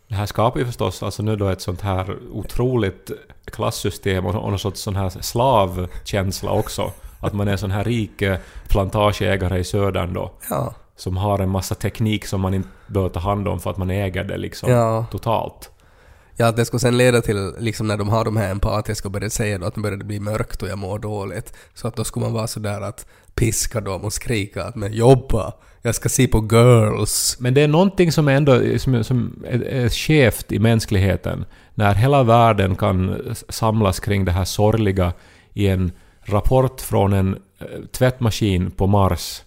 Det 0.08 0.16
här 0.16 0.26
skapar 0.26 0.60
ju 0.60 0.66
förstås 0.66 1.04
alltså 1.04 1.24
nu 1.24 1.36
då 1.36 1.48
ett 1.48 1.62
sånt 1.62 1.82
här 1.82 2.18
otroligt 2.32 3.12
klassystem 3.46 4.26
och, 4.26 4.36
och 4.36 4.50
någon 4.50 4.60
sorts 4.60 4.82
sån 4.82 4.96
här 4.96 5.10
slavkänsla 5.10 6.52
också. 6.52 6.92
Att 7.20 7.34
man 7.34 7.48
är 7.48 7.52
en 7.52 7.58
sån 7.58 7.72
här 7.72 7.84
rik 7.84 8.22
eh, 8.22 8.38
plantageägare 8.68 9.60
i 9.60 9.64
södern 9.64 10.14
då. 10.14 10.32
Ja. 10.50 10.74
Som 10.96 11.18
har 11.18 11.40
en 11.40 11.50
massa 11.50 11.76
teknik 11.76 12.26
som 12.26 12.42
man 12.42 12.54
inte 12.54 12.70
bör 12.88 13.10
ta 13.10 13.20
hand 13.20 13.48
om 13.48 13.60
för 13.60 13.70
att 13.70 13.78
man 13.78 13.90
äger 13.90 14.24
det 14.24 14.38
liksom 14.38 14.72
Ja. 14.72 15.06
totalt. 15.12 15.71
Ja, 16.42 16.48
att 16.48 16.56
det 16.56 16.66
skulle 16.66 16.80
sen 16.80 16.98
leda 16.98 17.22
till, 17.22 17.54
liksom 17.60 17.88
när 17.88 17.98
de 17.98 18.10
har 18.10 18.26
de 18.26 18.38
här 18.38 18.52
empatiska 18.52 19.08
och 19.08 19.12
börjar 19.12 19.30
säga 19.30 19.58
då 19.58 19.66
att 19.66 19.76
nu 19.76 19.82
börjar 19.82 19.98
det 19.98 20.06
bli 20.06 20.20
mörkt 20.20 20.64
och 20.64 20.70
jag 20.70 20.78
mår 20.78 21.00
dåligt. 21.00 21.54
Så 21.74 21.88
att 21.88 21.96
då 21.96 22.04
skulle 22.04 22.26
man 22.26 22.34
vara 22.34 22.48
sådär 22.48 22.82
att 22.82 23.06
piska 23.36 23.82
dem 23.82 24.02
och 24.02 24.14
skrika 24.14 24.64
att 24.64 24.76
men 24.76 24.94
jobba, 24.94 25.54
jag 25.82 25.96
ska 25.96 26.10
se 26.10 26.28
på 26.28 26.48
girls. 26.52 27.38
Men 27.40 27.54
det 27.54 27.62
är 27.62 27.68
någonting 27.68 28.12
som 28.12 28.28
är 28.28 28.32
ändå 28.32 28.62
som, 28.78 29.04
som 29.04 29.44
är, 29.48 29.62
är 29.62 29.90
skevt 29.90 30.52
i 30.52 30.60
mänskligheten. 30.60 31.46
När 31.74 31.94
hela 31.94 32.24
världen 32.24 32.76
kan 32.76 33.22
samlas 33.50 34.00
kring 34.00 34.26
det 34.26 34.32
här 34.32 34.46
sorgliga 34.46 35.14
i 35.54 35.68
en 35.68 35.92
rapport 36.22 36.82
från 36.82 37.14
en 37.14 37.36
eh, 37.60 37.66
tvättmaskin 37.92 38.72
på 38.72 38.88
Mars 38.88 39.42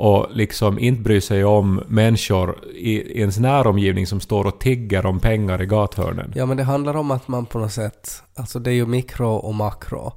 och 0.00 0.26
liksom 0.30 0.78
inte 0.78 1.02
bry 1.02 1.20
sig 1.20 1.44
om 1.44 1.82
människor 1.88 2.64
i, 2.74 2.92
i 2.92 3.20
ens 3.20 3.38
näromgivning 3.38 4.06
som 4.06 4.20
står 4.20 4.44
och 4.44 4.60
tigger 4.60 5.06
om 5.06 5.20
pengar 5.20 5.62
i 5.62 5.66
gathörnen. 5.66 6.32
Ja, 6.34 6.46
men 6.46 6.56
det 6.56 6.62
handlar 6.62 6.96
om 6.96 7.10
att 7.10 7.28
man 7.28 7.46
på 7.46 7.58
något 7.58 7.72
sätt, 7.72 8.22
alltså 8.34 8.58
det 8.58 8.70
är 8.70 8.74
ju 8.74 8.86
mikro 8.86 9.28
och 9.28 9.54
makro. 9.54 10.12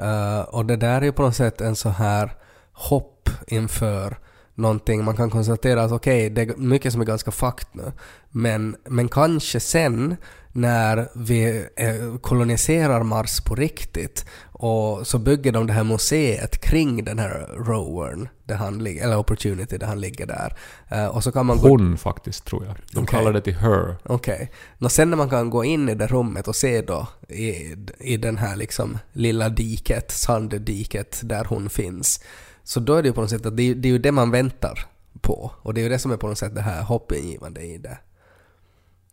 Uh, 0.00 0.40
och 0.40 0.66
det 0.66 0.76
där 0.76 1.00
är 1.00 1.04
ju 1.04 1.12
på 1.12 1.22
något 1.22 1.36
sätt 1.36 1.60
en 1.60 1.76
så 1.76 1.88
här 1.88 2.32
hopp 2.72 3.28
inför 3.46 4.18
någonting. 4.54 5.04
Man 5.04 5.16
kan 5.16 5.30
konstatera 5.30 5.82
att 5.82 5.92
okej, 5.92 6.30
det 6.30 6.42
är 6.42 6.56
mycket 6.56 6.92
som 6.92 7.00
är 7.00 7.06
ganska 7.06 7.30
fakt 7.30 7.74
nu. 7.74 7.92
Men, 8.30 8.76
men 8.88 9.08
kanske 9.08 9.60
sen 9.60 10.16
när 10.52 11.08
vi 11.14 11.66
eh, 11.76 12.16
koloniserar 12.20 13.02
Mars 13.02 13.40
på 13.40 13.54
riktigt 13.54 14.24
och 14.52 15.06
så 15.06 15.18
bygger 15.18 15.52
de 15.52 15.66
det 15.66 15.72
här 15.72 15.84
museet 15.84 16.60
kring 16.60 17.04
den 17.04 17.18
här 17.18 17.48
rovern, 17.56 18.28
där 18.44 18.54
han 18.54 18.84
ligger, 18.84 19.04
eller 19.04 19.18
opportunity 19.18 19.78
där 19.78 19.86
han 19.86 20.00
ligger 20.00 20.26
där. 20.26 20.56
Eh, 20.88 21.06
och 21.06 21.24
så 21.24 21.32
kan 21.32 21.46
man 21.46 21.58
gå 21.58 21.68
Hon 21.68 21.98
faktiskt, 21.98 22.44
tror 22.44 22.64
jag. 22.66 22.74
De 22.92 22.98
Okej. 23.02 23.18
kallar 23.18 23.32
det 23.32 23.40
till 23.40 23.56
her. 23.56 23.96
Okej. 24.04 24.50
Okay. 24.78 24.88
Sen 24.90 25.10
när 25.10 25.16
man 25.16 25.30
kan 25.30 25.50
gå 25.50 25.64
in 25.64 25.88
i 25.88 25.94
det 25.94 26.06
rummet 26.06 26.48
och 26.48 26.56
se 26.56 26.82
då 26.82 27.06
i, 27.28 27.76
i 27.98 28.16
den 28.16 28.38
här 28.38 28.56
liksom 28.56 28.98
lilla 29.12 29.48
diket, 29.48 30.10
sanddiket 30.10 31.20
där 31.24 31.44
hon 31.44 31.70
finns. 31.70 32.20
Så 32.64 32.80
då 32.80 32.94
är 32.94 33.02
det 33.02 33.08
ju 33.08 33.12
på 33.14 33.20
något 33.20 33.30
sätt 33.30 33.46
att 33.46 33.56
det, 33.56 33.62
är- 33.62 33.74
det 33.74 33.88
är 33.88 33.92
ju 33.92 33.98
det 33.98 34.12
man 34.12 34.30
väntar 34.30 34.86
på. 35.20 35.52
Och 35.62 35.74
det 35.74 35.80
är 35.80 35.82
ju 35.82 35.88
det 35.88 35.98
som 35.98 36.10
är 36.12 36.16
på 36.16 36.26
något 36.28 36.38
sätt 36.38 36.54
det 36.54 36.60
här 36.60 36.82
hoppingivande 36.82 37.60
i 37.62 37.78
det. 37.78 37.98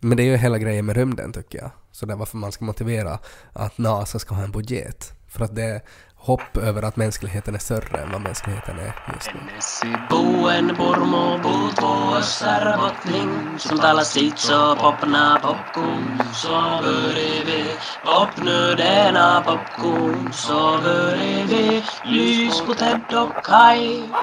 Men 0.02 0.18
det 0.18 0.24
är 0.24 0.26
ju 0.26 0.38
hela 0.38 0.58
grejen 0.58 0.86
med 0.86 0.96
rymden 0.96 1.34
tycker 1.34 1.58
jag. 1.58 1.72
Så 1.92 2.06
det 2.06 2.14
är 2.14 2.18
varför 2.18 2.38
man 2.38 2.52
ska 2.52 2.66
motivera 2.66 3.20
att 3.54 3.78
NASA 3.78 4.20
ska 4.20 4.36
ha 4.36 4.44
en 4.44 4.52
budget. 4.52 5.14
För 5.28 5.46
att 5.46 5.56
det 5.56 5.64
är 5.64 5.82
hopp 6.16 6.58
över 6.58 6.84
att 6.84 6.96
mänskligheten 6.96 7.56
är 7.56 7.60
större 7.60 7.98
än 8.02 8.12
vad 8.12 8.22
mänskligheten 8.22 8.80
är 8.80 8.96
just 9.14 9.30
nu. 9.34 9.40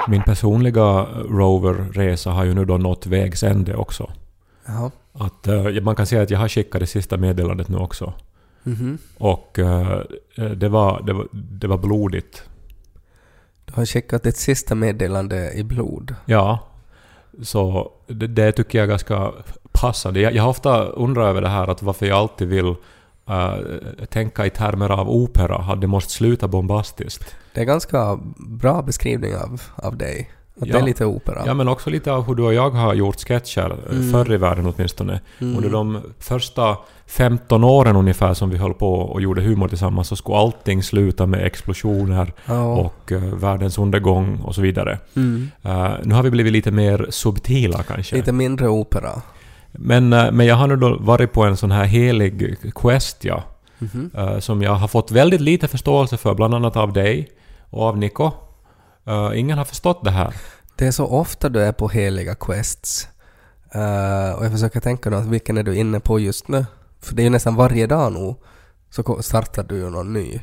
Min 0.08 0.22
personliga 0.22 1.06
roverresa 1.30 2.30
har 2.30 2.44
ju 2.44 2.54
nu 2.54 2.64
då 2.64 2.76
nått 2.76 3.06
vägs 3.06 3.42
ände 3.42 3.76
också. 3.76 4.10
Jaha. 4.66 4.90
Att, 5.12 5.46
eh, 5.46 5.82
man 5.82 5.96
kan 5.96 6.06
säga 6.06 6.22
att 6.22 6.30
jag 6.30 6.38
har 6.38 6.48
skickat 6.48 6.80
det 6.80 6.86
sista 6.86 7.16
meddelandet 7.16 7.68
nu 7.68 7.76
också. 7.76 8.12
Mhm. 8.62 8.98
Och 9.18 9.58
eh, 9.58 10.00
det, 10.56 10.68
var, 10.68 11.02
det, 11.02 11.12
var, 11.12 11.28
det 11.32 11.66
var 11.66 11.78
blodigt. 11.78 12.42
Du 13.64 13.72
har 13.74 13.86
skickat 13.86 14.22
ditt 14.22 14.36
sista 14.36 14.74
meddelande 14.74 15.52
i 15.52 15.64
blod. 15.64 16.14
Ja. 16.26 16.58
Så 17.42 17.92
det, 18.06 18.26
det 18.26 18.52
tycker 18.52 18.78
jag 18.78 18.84
är 18.84 18.88
ganska 18.88 19.32
passande. 19.72 20.20
Jag, 20.20 20.34
jag 20.34 20.42
har 20.42 20.50
ofta 20.50 20.84
undrat 20.84 21.26
över 21.26 21.40
det 21.40 21.48
här 21.48 21.68
att 21.68 21.82
varför 21.82 22.06
jag 22.06 22.18
alltid 22.18 22.48
vill 22.48 22.74
eh, 23.28 23.54
tänka 24.08 24.46
i 24.46 24.50
termer 24.50 24.90
av 24.90 25.10
opera, 25.10 25.58
hade 25.58 25.80
det 25.80 25.86
måste 25.86 26.12
sluta 26.12 26.48
bombastiskt. 26.48 27.36
Det 27.54 27.60
är 27.60 27.64
ganska 27.64 28.18
bra 28.36 28.82
beskrivning 28.82 29.36
av, 29.36 29.62
av 29.74 29.96
dig. 29.96 30.30
Att 30.60 30.62
det 30.62 30.68
Ja. 30.68 30.78
är 30.78 30.82
lite 30.82 31.04
opera. 31.04 31.42
Ja, 31.46 31.54
men 31.54 31.68
också 31.68 31.90
lite 31.90 32.12
av 32.12 32.26
hur 32.26 32.34
du 32.34 32.42
och 32.42 32.54
jag 32.54 32.70
har 32.70 32.94
gjort 32.94 33.16
sketcher, 33.20 33.76
mm. 33.90 34.12
förr 34.12 34.32
i 34.32 34.36
världen 34.36 34.72
åtminstone. 34.76 35.20
Mm. 35.38 35.56
Under 35.56 35.70
de 35.70 36.00
första 36.18 36.76
15 37.06 37.64
åren 37.64 37.96
ungefär 37.96 38.34
som 38.34 38.50
vi 38.50 38.56
höll 38.56 38.74
på 38.74 38.94
och 38.94 39.20
gjorde 39.22 39.42
humor 39.42 39.68
tillsammans 39.68 40.08
så 40.08 40.16
skulle 40.16 40.36
allting 40.36 40.82
sluta 40.82 41.26
med 41.26 41.46
explosioner 41.46 42.32
Ja. 42.46 42.62
och 42.64 43.12
eh, 43.12 43.20
världens 43.20 43.78
undergång 43.78 44.40
och 44.44 44.54
så 44.54 44.60
vidare. 44.60 44.98
Mm. 45.16 45.50
Eh, 45.62 45.90
nu 46.04 46.14
har 46.14 46.22
vi 46.22 46.30
blivit 46.30 46.52
lite 46.52 46.70
mer 46.70 47.06
subtila 47.10 47.82
kanske. 47.82 48.16
Lite 48.16 48.32
mindre 48.32 48.68
opera. 48.68 49.22
Men, 49.72 50.12
eh, 50.12 50.32
men 50.32 50.46
jag 50.46 50.56
har 50.56 50.66
nu 50.66 50.76
då 50.76 50.96
varit 51.00 51.32
på 51.32 51.42
en 51.44 51.56
sån 51.56 51.70
här 51.70 51.84
helig 51.84 52.56
quest, 52.74 53.24
ja. 53.24 53.42
Mhm. 53.78 54.10
eh, 54.14 54.38
som 54.38 54.62
jag 54.62 54.74
har 54.74 54.88
fått 54.88 55.10
väldigt 55.10 55.40
lite 55.40 55.68
förståelse 55.68 56.16
för, 56.16 56.34
bland 56.34 56.54
annat 56.54 56.76
av 56.76 56.92
dig 56.92 57.28
och 57.70 57.82
av 57.82 57.98
Nico. 57.98 58.30
Eh, 59.06 59.30
ingen 59.40 59.58
har 59.58 59.64
förstått 59.64 60.04
det 60.04 60.10
här. 60.10 60.34
Det 60.76 60.86
är 60.86 60.90
så 60.90 61.06
ofta 61.06 61.48
du 61.48 61.62
är 61.62 61.72
på 61.72 61.88
heliga 61.88 62.34
quests. 62.34 63.08
Eh, 63.74 64.32
och 64.32 64.44
jag 64.44 64.52
försöker 64.52 64.80
tänka 64.80 65.10
då, 65.10 65.20
vilken 65.20 65.58
är 65.58 65.62
du 65.62 65.76
inne 65.76 66.00
på 66.00 66.18
just 66.20 66.48
nu? 66.48 66.66
För 67.00 67.14
det 67.14 67.22
är 67.22 67.24
ju 67.24 67.30
nästan 67.30 67.54
varje 67.54 67.86
dag 67.86 68.12
nu 68.12 68.34
så 68.90 69.22
startar 69.22 69.62
du 69.62 69.76
ju 69.76 69.90
någon 69.90 70.12
ny. 70.12 70.40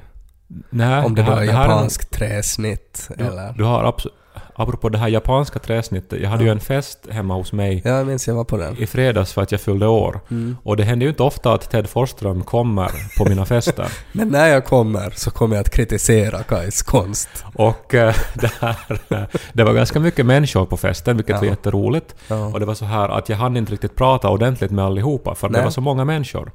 Nej, 0.70 1.05
Om 1.05 1.15
det, 1.15 1.24
då 1.24 1.32
är 1.32 1.36
här 1.36 1.41
är 1.41 1.46
japansk 1.46 2.10
träsnitt 2.10 3.10
Du, 3.17 3.24
eller... 3.24 3.53
du 3.53 3.63
har 3.63 3.84
abs- 3.84 4.08
apropå 4.55 4.89
det 4.89 4.98
här 4.98 5.07
japanska 5.07 5.60
träsnittet, 5.60 6.22
jag 6.22 6.29
hade 6.29 6.43
ju 6.43 6.50
en 6.50 6.60
fest 6.60 7.07
hemma 7.10 7.33
hos 7.33 7.53
mig 7.53 7.81
Ja, 7.86 7.91
jag 7.91 8.07
minns 8.07 8.27
jag 8.27 8.36
var 8.36 8.43
på 8.43 8.57
den. 8.57 8.77
i 8.77 8.88
fredags 8.88 9.33
för 9.33 9.41
att 9.41 9.51
jag 9.51 9.62
fyllde 9.62 9.88
år. 9.88 10.19
Mm. 10.31 10.57
Och 10.63 10.77
det 10.77 10.83
händer 10.83 11.05
ju 11.05 11.10
inte 11.10 11.24
ofta 11.24 11.53
att 11.53 11.69
Ted 11.72 11.89
Forsström 11.89 12.43
kommer 12.43 12.91
på 13.17 13.29
mina 13.29 13.45
fester. 13.45 13.88
Men 14.12 14.27
när 14.27 14.48
jag 14.48 14.65
kommer 14.65 15.10
så 15.10 15.31
kommer 15.31 15.55
jag 15.55 15.62
att 15.62 15.69
kritisera 15.69 16.43
Kais 16.43 16.81
konst. 16.81 17.29
Och 17.55 17.93
eh, 17.95 18.15
det, 18.33 18.51
här, 18.60 18.75
eh, 19.10 19.24
det 19.53 19.63
var 19.63 19.74
ganska 19.74 20.00
mycket 20.00 20.25
människor 20.25 20.65
på 20.65 20.77
festen, 20.77 21.17
vilket 21.17 21.36
var 21.36 21.43
Ja. 21.43 21.50
jätteroligt. 21.50 22.15
Ja. 22.27 22.45
Och 22.45 22.60
det 22.60 22.65
var 22.65 22.74
så 22.74 22.86
här 22.86 23.10
att 23.10 23.29
jag 23.29 23.38
hann 23.38 23.57
inte 23.57 23.72
riktigt 23.72 23.95
prata 23.95 24.29
ordentligt 24.29 24.72
med 24.72 24.86
allihopa, 24.86 25.36
för 25.36 25.48
det 25.48 25.53
Nej. 25.53 25.63
var 25.63 25.72
så 25.72 25.81
många 25.81 26.05
människor. 26.05 26.51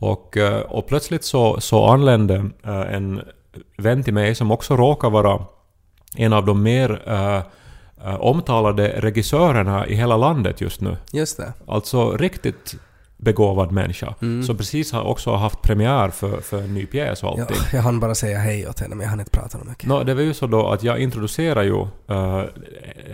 Och, 0.00 0.36
eh, 0.36 0.60
och 0.60 0.86
plötsligt 0.88 1.24
så, 1.24 1.60
så 1.60 1.86
anlände 1.86 2.50
en 2.90 3.20
vän 3.78 4.02
till 4.04 4.14
mig 4.14 4.34
som 4.34 4.50
också 4.50 4.76
råkar 4.76 5.10
vara 5.10 5.38
en 6.16 6.32
av 6.32 6.46
de 6.46 6.62
mer 6.62 7.02
eh, 7.06 7.42
omtalade 8.20 8.88
regissörerna 9.00 9.86
i 9.86 9.94
hela 9.94 10.16
landet 10.16 10.60
just 10.60 10.80
nu. 10.80 10.96
Just 11.12 11.36
det. 11.36 11.52
Alltså 11.66 12.16
riktigt 12.16 12.74
begåvad 13.16 13.72
människa. 13.72 14.14
Mm. 14.22 14.42
Som 14.42 14.56
precis 14.56 14.92
har 14.92 15.02
också 15.02 15.34
haft 15.34 15.62
premiär 15.62 16.08
för, 16.10 16.40
för 16.40 16.58
en 16.62 16.74
ny 16.74 16.86
pjäs 16.86 17.22
och 17.22 17.38
Ja, 17.38 17.42
allting. 17.42 17.56
jag 17.72 17.82
hann 17.82 18.00
bara 18.00 18.14
säga 18.14 18.38
hej 18.38 18.68
åt 18.68 18.80
henne 18.80 18.94
men 18.94 19.02
jag 19.04 19.10
hann 19.10 19.20
inte 19.20 19.30
prata 19.30 19.58
så 19.58 19.64
mycket. 19.64 19.86
Nå, 19.88 20.02
det 20.02 20.14
var 20.14 20.22
ju 20.22 20.34
så 20.34 20.46
då 20.46 20.68
att 20.68 20.82
jag 20.82 20.98
introducerade 20.98 21.64
ju 21.66 21.80
eh, 22.08 22.42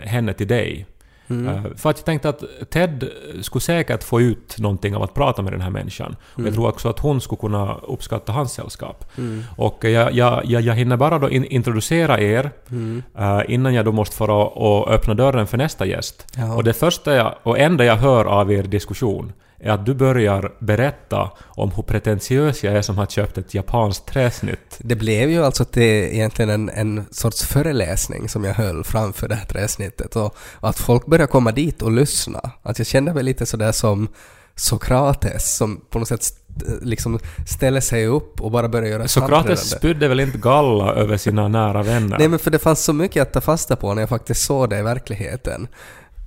henne 0.03 0.33
till 0.33 0.47
dig. 0.47 0.85
Mm. 1.27 1.47
Eh, 1.47 1.63
för 1.75 1.89
att 1.89 1.97
jag 1.97 2.05
tänkte 2.05 2.29
att 2.29 2.43
Ted 2.69 3.09
skulle 3.41 3.61
säkert 3.61 4.03
få 4.03 4.21
ut 4.21 4.55
någonting 4.59 4.95
av 4.95 5.03
att 5.03 5.13
prata 5.13 5.41
med 5.41 5.53
den 5.53 5.61
här 5.61 5.69
människan. 5.69 6.15
Och 6.23 6.41
jag 6.41 6.53
tror 6.53 6.67
också 6.67 6.89
att 6.89 6.99
hon 6.99 7.21
skulle 7.21 7.39
kunna 7.39 7.75
uppskatta 7.75 8.31
hans 8.31 8.53
sällskap. 8.53 9.11
Mm. 9.17 9.43
Och 9.57 9.83
jag, 9.83 10.13
jag, 10.13 10.45
jag, 10.45 10.61
jag 10.61 10.75
hinner 10.75 10.97
bara 10.97 11.19
då 11.19 11.29
in, 11.29 11.45
introducera 11.45 12.19
er 12.19 12.51
Mm. 12.69 13.03
eh, 13.17 13.41
innan 13.47 13.73
jag 13.73 13.85
då 13.85 13.91
måste 13.91 14.15
fara 14.15 14.33
och 14.33 14.91
öppna 14.91 15.13
dörren 15.13 15.47
för 15.47 15.57
nästa 15.57 15.85
gäst. 15.85 16.27
Ja. 16.37 16.55
Och 16.55 16.63
det 16.63 16.73
första 16.73 17.15
jag, 17.15 17.35
och 17.43 17.59
enda 17.59 17.85
jag 17.85 17.95
hör 17.95 18.25
av 18.25 18.51
er 18.51 18.63
diskussion 18.63 19.33
är 19.59 19.71
att 19.71 19.85
du 19.85 19.93
börjar 19.93 20.51
berätta 20.59 21.31
om 21.45 21.71
hur 21.71 21.83
pretentiös 21.83 22.63
jag 22.63 22.73
är 22.73 22.81
som 22.81 22.97
har 22.97 23.05
köpt 23.05 23.37
ett 23.37 23.53
japanskt 23.53 24.05
träsnitt. 24.05 24.77
Det 24.77 24.95
blev 24.95 25.29
ju 25.29 25.45
alltså 25.45 25.65
till 25.65 25.83
egentligen 25.83 26.49
en, 26.49 26.69
en 26.69 27.05
sorts 27.11 27.43
föreläsning 27.45 28.29
som 28.29 28.43
jag 28.43 28.53
höll 28.53 28.83
framför 28.83 29.27
det 29.27 29.35
här 29.35 29.45
träsnittet 29.45 30.15
och, 30.15 30.35
och 30.53 30.69
att 30.69 30.79
folk 30.79 31.05
började 31.05 31.31
komma 31.31 31.51
dit 31.51 31.81
och 31.81 31.91
lyssna. 31.91 32.51
Att 32.63 32.77
jag 32.77 32.87
kände 32.87 33.13
mig 33.13 33.23
lite 33.23 33.45
sådär 33.45 33.71
som 33.71 34.07
Sokrates 34.55 35.55
som 35.55 35.81
på 35.89 35.99
något 35.99 36.07
sätt 36.07 36.21
st- 36.21 36.39
liksom 36.81 37.19
ställer 37.47 37.81
sig 37.81 38.05
upp 38.07 38.41
och 38.41 38.51
bara 38.51 38.69
börjar 38.69 38.89
göra 38.89 39.07
Sokrates 39.07 39.69
spydde 39.69 40.07
väl 40.07 40.19
inte 40.19 40.37
galla 40.37 40.93
över 40.93 41.17
sina 41.17 41.47
nära 41.47 41.83
vänner? 41.83 42.17
Nej 42.17 42.27
men 42.27 42.39
för 42.39 42.51
det 42.51 42.59
fanns 42.59 42.83
så 42.83 42.93
mycket 42.93 43.21
att 43.21 43.33
ta 43.33 43.41
fasta 43.41 43.75
på 43.75 43.93
när 43.93 44.01
jag 44.01 44.09
faktiskt 44.09 44.41
såg 44.45 44.69
det 44.69 44.79
i 44.79 44.81
verkligheten. 44.81 45.67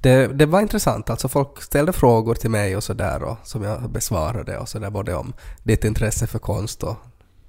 Det, 0.00 0.26
det 0.26 0.47
var 0.47 0.61
intressant, 0.61 1.11
alltså 1.11 1.28
folk 1.28 1.62
ställde 1.62 1.93
frågor 1.93 2.35
till 2.35 2.50
mig 2.50 2.76
och 2.76 2.85
sådär 2.85 3.23
och 3.23 3.37
som 3.45 3.62
jag 3.62 3.90
besvarade 3.90 4.59
och 4.59 4.69
sådär 4.69 4.90
både 4.90 5.14
om 5.14 5.33
ditt 5.62 5.85
intresse 5.85 6.26
för 6.26 6.38
konst 6.38 6.83
och 6.83 6.97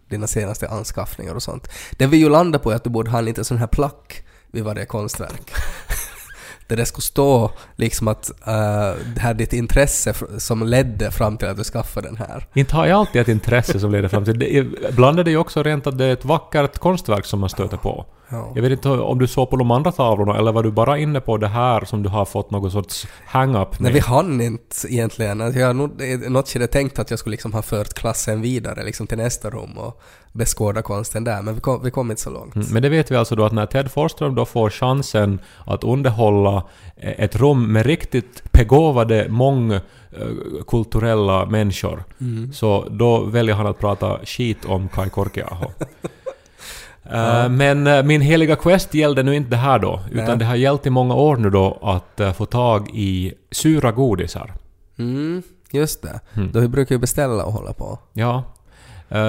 dina 0.10 0.27
senaste 0.27 0.70
anskaffningar 0.70 1.36
och 1.36 1.44
sånt. 1.44 1.68
Det 1.91 2.08
vi 2.08 2.18
ju 2.18 2.29
landade 2.29 2.63
på 2.63 2.72
är 2.72 2.75
att 2.75 2.84
du 2.84 2.89
borde 2.89 3.12
ha 3.12 3.18
en 3.18 3.25
liten 3.25 3.46
sån 3.46 3.58
här 3.58 3.68
plack 3.68 4.24
vid 4.51 4.63
varje 4.63 4.86
konstverk. 4.86 5.51
Där 6.68 6.77
det 6.77 6.86
skulle 6.86 7.03
stå 7.03 7.51
liksom 7.75 8.08
att 8.08 8.32
uh, 8.48 9.06
det 9.15 9.20
här 9.20 9.34
ditt 9.34 9.53
intresse 9.53 10.13
som 10.38 10.63
ledde 10.63 11.12
fram 11.12 11.38
till 11.38 11.48
att 11.48 11.58
du 11.58 11.63
skaffade 11.63 12.08
den 12.08 12.18
här. 12.18 12.48
Inte 12.53 12.75
har 12.75 12.86
jag 12.86 13.00
alltid 13.00 13.22
ett 13.22 13.27
intresse 13.27 13.79
som 13.79 13.91
leder 13.91 14.10
fram 14.10 14.25
till... 14.25 14.39
Det 14.39 14.50
Ibland 14.89 15.20
är 15.20 15.24
det 15.24 15.32
ju 15.32 15.38
också 15.38 15.63
rent 15.63 15.88
att 15.88 15.98
det 15.98 16.06
är 16.06 16.13
ett 16.13 16.25
vackert 16.25 16.77
konstverk 16.77 17.25
som 17.25 17.39
man 17.39 17.50
stöter 17.50 17.77
på. 17.77 18.06
Ja. 18.32 18.52
Jag 18.56 18.62
vet 18.62 18.72
inte 18.72 18.90
om 18.90 19.20
du 19.20 19.28
såg 19.28 19.50
på 19.50 19.56
de 19.58 19.72
andra 19.72 19.92
tavlorna 19.92 20.38
eller 20.38 20.52
var 20.52 20.64
du 20.64 20.72
bara 20.72 20.98
inne 20.98 21.20
på 21.22 21.38
det 21.38 21.48
här 21.48 21.86
som 21.86 22.04
du 22.04 22.10
har 22.10 22.26
fått 22.26 22.52
någon 22.52 22.72
sorts 22.72 23.08
hang-up 23.26 23.68
Nej, 23.80 23.80
med? 23.80 23.94
vi 23.94 24.00
hann 24.00 24.42
inte 24.42 24.76
egentligen. 24.90 25.42
Alltså, 25.42 25.60
jag 25.60 25.68
har 25.68 25.74
nog 25.74 26.02
något 26.32 26.50
skede 26.50 26.68
tänkt 26.68 27.00
att 27.00 27.10
jag 27.10 27.20
skulle 27.20 27.32
liksom 27.34 27.54
ha 27.54 27.62
fört 27.62 27.94
klassen 27.94 28.42
vidare 28.42 28.84
liksom 28.84 29.08
till 29.08 29.18
nästa 29.18 29.50
rum 29.50 29.78
och 29.78 30.02
beskåda 30.32 30.82
konsten 30.82 31.24
där, 31.24 31.42
men 31.42 31.56
vi 31.56 31.62
kom, 31.62 31.84
vi 31.84 31.92
kom 31.92 32.12
inte 32.12 32.24
så 32.24 32.30
långt. 32.30 32.56
Mm, 32.56 32.68
Men 32.72 32.82
det 32.82 32.90
vet 32.90 33.12
vi 33.12 33.16
alltså 33.16 33.36
då 33.36 33.46
att 33.46 33.52
när 33.54 33.66
Ted 33.66 33.92
Forsström 33.92 34.36
då 34.36 34.46
får 34.46 34.70
chansen 34.70 35.40
att 35.66 35.84
underhålla 35.84 36.64
eh, 36.98 37.24
ett 37.24 37.36
rum 37.36 37.72
med 37.74 37.86
riktigt 37.86 38.44
begåvade 38.52 39.28
mångkulturella 39.30 41.46
människor 41.46 42.04
Mm. 42.22 42.54
så 42.54 42.86
då 42.90 43.20
väljer 43.20 43.56
han 43.56 43.68
att 43.68 43.80
prata 43.80 44.20
skit 44.26 44.66
om 44.66 44.90
Kai 44.90 45.10
Korkeaho. 45.10 45.72
Eh, 47.12 47.50
Men 47.50 47.88
eh, 47.88 48.04
min 48.04 48.22
heliga 48.22 48.56
quest 48.56 48.94
gällde 48.94 49.24
nu 49.24 49.36
inte 49.36 49.50
det 49.50 49.56
här 49.56 49.80
då, 49.80 50.01
utan 50.12 50.25
Nej. 50.25 50.38
det 50.38 50.46
har 50.46 50.56
gällt 50.56 50.86
i 50.86 50.89
många 50.89 51.16
år 51.16 51.38
nu 51.38 51.50
då 51.50 51.80
att 51.82 52.20
eh, 52.20 52.34
få 52.34 52.46
tag 52.46 52.89
i 52.94 53.34
sura 53.51 53.92
godisar. 53.92 54.54
Mm, 55.00 55.44
just 55.72 56.01
det. 56.01 56.20
Mm. 56.34 56.51
Då 56.51 56.60
vi 56.60 56.68
brukar 56.68 56.96
ju 56.96 57.00
beställa 57.00 57.46
och 57.46 57.54
hålla 57.54 57.74
på. 57.74 58.00
Ja. 58.13 58.44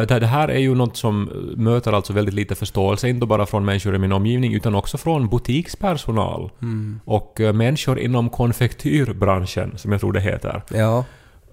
Det 0.07 0.27
här 0.27 0.49
är 0.49 0.59
ju 0.59 0.75
något 0.75 0.97
som 0.97 1.23
möter 1.57 1.93
alltså 1.93 2.13
väldigt 2.13 2.35
lite 2.35 2.55
förståelse, 2.55 3.09
inte 3.09 3.27
bara 3.27 3.47
från 3.47 3.65
människor 3.65 3.95
i 3.95 3.99
min 3.99 4.13
omgivning, 4.13 4.55
utan 4.55 4.75
också 4.75 4.99
från 4.99 5.29
butikspersonal. 5.29 6.51
Mm. 6.63 7.01
Och 7.05 7.41
människor 7.55 7.99
inom 7.99 8.29
konfektyrbranschen, 8.29 9.79
som 9.79 9.93
jag 9.93 10.01
tror 10.01 10.13
det 10.13 10.21
heter. 10.21 10.63
Ja. 10.75 11.05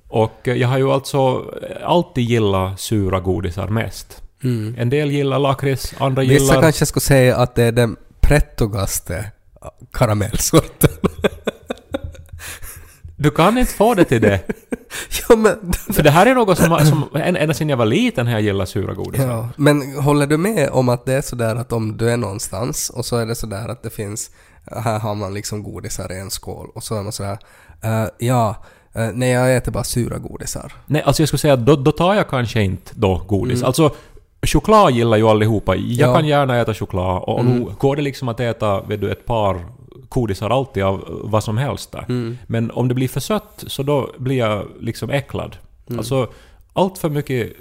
Och 0.08 0.40
jag 0.44 0.68
har 0.68 0.78
ju 0.78 0.92
alltså 0.92 1.46
alltid 1.84 2.24
gillat 2.24 2.80
sura 2.80 3.20
godisar 3.20 3.68
mest. 3.68 4.24
Mm. 4.44 4.76
En 4.78 4.90
del 4.90 5.12
gillar 5.12 5.40
lakrits, 5.40 5.94
andra 5.98 6.22
Vissa 6.22 6.34
gillar... 6.34 6.62
kanske 6.62 6.86
skulle 6.86 7.02
säga 7.02 7.38
att 7.38 7.56
det 7.56 7.64
är 7.64 7.72
den 7.72 7.96
prettogaste 8.22 9.32
karamellsorten. 9.94 10.92
Du 13.20 13.32
kan 13.32 13.58
inte 13.58 13.74
få 13.74 13.94
det 13.94 14.06
till 14.06 14.22
det. 14.22 14.42
ja, 15.30 15.36
men... 15.36 15.74
För 15.74 16.04
det 16.04 16.12
här 16.12 16.26
är 16.26 16.36
något 16.36 16.58
som, 16.58 16.80
som 16.86 17.10
än- 17.22 17.36
ända 17.36 17.54
sedan 17.54 17.70
jag 17.70 17.78
var 17.78 17.86
liten 17.86 18.26
har 18.28 18.34
jag 18.34 18.42
gillat 18.42 18.70
sura 18.70 18.94
godisar. 18.94 19.28
Ja, 19.28 19.50
men 19.56 19.96
håller 19.96 20.28
du 20.28 20.38
med 20.38 20.70
om 20.70 20.90
att 20.90 21.06
det 21.06 21.14
är 21.14 21.22
sådär 21.22 21.56
att 21.56 21.74
om 21.74 21.98
du 21.98 22.10
är 22.10 22.18
någonstans 22.18 22.90
och 22.90 23.06
så 23.06 23.18
är 23.18 23.26
det 23.26 23.36
sådär 23.36 23.70
att 23.70 23.84
det 23.84 23.90
finns, 23.90 24.32
här 24.72 25.00
har 25.00 25.16
man 25.16 25.34
liksom 25.34 25.64
godisar 25.64 26.12
i 26.12 26.20
en 26.20 26.32
skål 26.32 26.68
och 26.76 26.84
så 26.84 26.96
är 26.96 27.04
man 27.04 27.12
sådär, 27.12 27.38
eh, 27.82 28.06
ja, 28.18 28.56
uh, 28.98 29.10
nej 29.14 29.30
jag 29.30 29.56
äter 29.56 29.72
bara 29.72 29.84
sura 29.84 30.18
godisar. 30.18 30.74
Nej, 30.86 31.02
alltså 31.02 31.22
jag 31.22 31.28
skulle 31.28 31.40
säga 31.40 31.54
att 31.54 31.66
då, 31.66 31.76
då 31.76 31.92
tar 31.92 32.14
jag 32.14 32.30
kanske 32.30 32.62
inte 32.62 32.92
då 32.96 33.24
godis. 33.28 33.56
Mm. 33.56 33.68
Alltså, 33.68 33.96
choklad 34.42 34.92
gillar 34.94 35.18
ju 35.18 35.28
allihopa. 35.28 35.76
Jag 35.76 36.10
Ja. 36.10 36.16
kan 36.16 36.28
gärna 36.28 36.58
äta 36.58 36.74
choklad 36.74 37.24
och 37.24 37.40
Mm. 37.40 37.60
nu 37.60 37.66
går 37.80 37.96
det 37.96 38.02
liksom 38.02 38.28
att 38.30 38.40
äta 38.40 38.82
vet 38.82 39.02
du, 39.02 39.12
ett 39.12 39.26
par 39.26 39.66
godisar 40.10 40.50
alltid 40.50 40.84
av 40.84 41.22
vad 41.24 41.44
som 41.44 41.58
helst 41.58 41.92
där. 41.92 42.06
Mm. 42.10 42.38
Men 42.48 42.72
om 42.72 42.88
det 42.88 42.94
blir 42.94 43.08
för 43.08 43.20
sött 43.20 43.64
så 43.68 43.84
då 43.84 44.10
blir 44.18 44.38
jag 44.38 44.66
liksom 44.80 45.10
äcklad. 45.10 45.58
Mm. 45.90 46.00
Alltså, 46.00 46.28
allt 46.74 46.98
för 46.98 47.10
mycket 47.10 47.54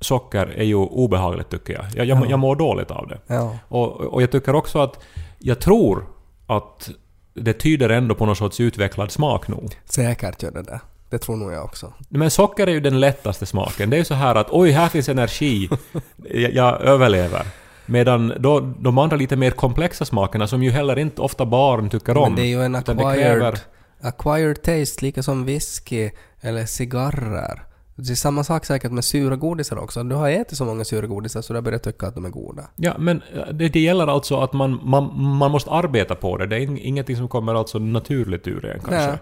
socker 0.00 0.46
är 0.56 0.64
ju 0.64 0.74
obehagligt 0.74 1.50
tycker 1.50 1.72
jag. 1.72 1.84
Jag, 1.94 2.06
jag, 2.06 2.18
Ja. 2.24 2.26
jag 2.30 2.38
mår 2.38 2.56
dåligt 2.56 2.90
av 2.90 3.08
det. 3.08 3.18
Ja. 3.26 3.56
Och, 3.68 3.90
och 4.00 4.22
jag 4.22 4.30
tycker 4.30 4.54
också 4.54 4.78
att 4.78 4.98
jag 5.38 5.60
tror 5.60 6.04
att 6.46 6.90
det 7.34 7.52
tyder 7.52 7.88
ändå 7.88 8.14
på 8.14 8.26
någon 8.26 8.36
sorts 8.36 8.60
utvecklad 8.60 9.10
smak 9.10 9.48
nog. 9.48 9.72
Säkert 9.84 10.42
gör 10.42 10.50
det 10.50 10.62
det. 10.62 10.80
Det 11.10 11.18
tror 11.18 11.36
nog 11.36 11.52
jag 11.52 11.64
också. 11.64 11.92
Men 12.08 12.30
socker 12.30 12.66
är 12.66 12.70
ju 12.70 12.80
den 12.80 13.00
lättaste 13.00 13.46
smaken. 13.46 13.90
Det 13.90 13.96
är 13.96 13.98
ju 13.98 14.04
så 14.04 14.14
här 14.14 14.34
att 14.34 14.46
oj, 14.50 14.70
här 14.70 14.88
finns 14.88 15.08
energi. 15.08 15.68
Jag, 16.30 16.52
jag 16.54 16.80
överlever. 16.80 17.42
Medan 17.86 18.32
då 18.38 18.60
de 18.60 18.98
andra 18.98 19.16
lite 19.16 19.36
mer 19.36 19.50
komplexa 19.50 20.04
smakerna 20.04 20.46
som 20.46 20.62
ju 20.62 20.70
heller 20.70 20.98
inte 20.98 21.22
ofta 21.22 21.46
barn 21.46 21.90
tycker 21.90 22.16
om. 22.16 22.22
Men 22.22 22.34
det 22.36 22.42
är 22.42 22.46
ju 22.46 22.62
en 22.62 22.74
acquired, 22.74 23.16
kräver- 23.42 23.58
acquired 24.00 24.62
taste, 24.62 25.04
lika 25.04 25.22
som 25.22 25.44
whisky 25.44 26.10
eller 26.40 26.66
cigarrer. 26.66 27.62
Det 27.94 28.10
är 28.12 28.14
samma 28.14 28.44
sak 28.44 28.64
säkert 28.64 28.92
med 28.92 29.04
sura 29.04 29.36
godisar 29.36 29.78
också. 29.78 30.02
Du 30.02 30.14
har 30.14 30.30
ätit 30.30 30.58
så 30.58 30.64
många 30.64 30.84
sura 30.84 31.06
godisar 31.06 31.42
så 31.42 31.52
du 31.52 31.56
har 31.56 31.62
börjat 31.62 31.82
tycka 31.82 32.06
att 32.06 32.14
de 32.14 32.24
är 32.24 32.28
goda. 32.30 32.62
Ja, 32.76 32.94
men 32.98 33.22
eh, 33.34 33.46
det, 33.52 33.68
det 33.68 33.80
gäller 33.80 34.06
alltså 34.06 34.40
att 34.40 34.52
man, 34.52 34.80
man, 34.82 35.20
man 35.38 35.50
måste 35.50 35.70
arbeta 35.70 36.14
på 36.14 36.36
det. 36.36 36.46
Det 36.46 36.56
är 36.56 36.60
ing- 36.60 36.80
ingenting 36.82 37.16
som 37.16 37.28
kommer 37.28 37.54
alltså 37.54 37.78
naturligt 37.78 38.48
ur 38.48 38.64
en 38.64 38.80
kanske. 38.80 39.06
Nej. 39.06 39.16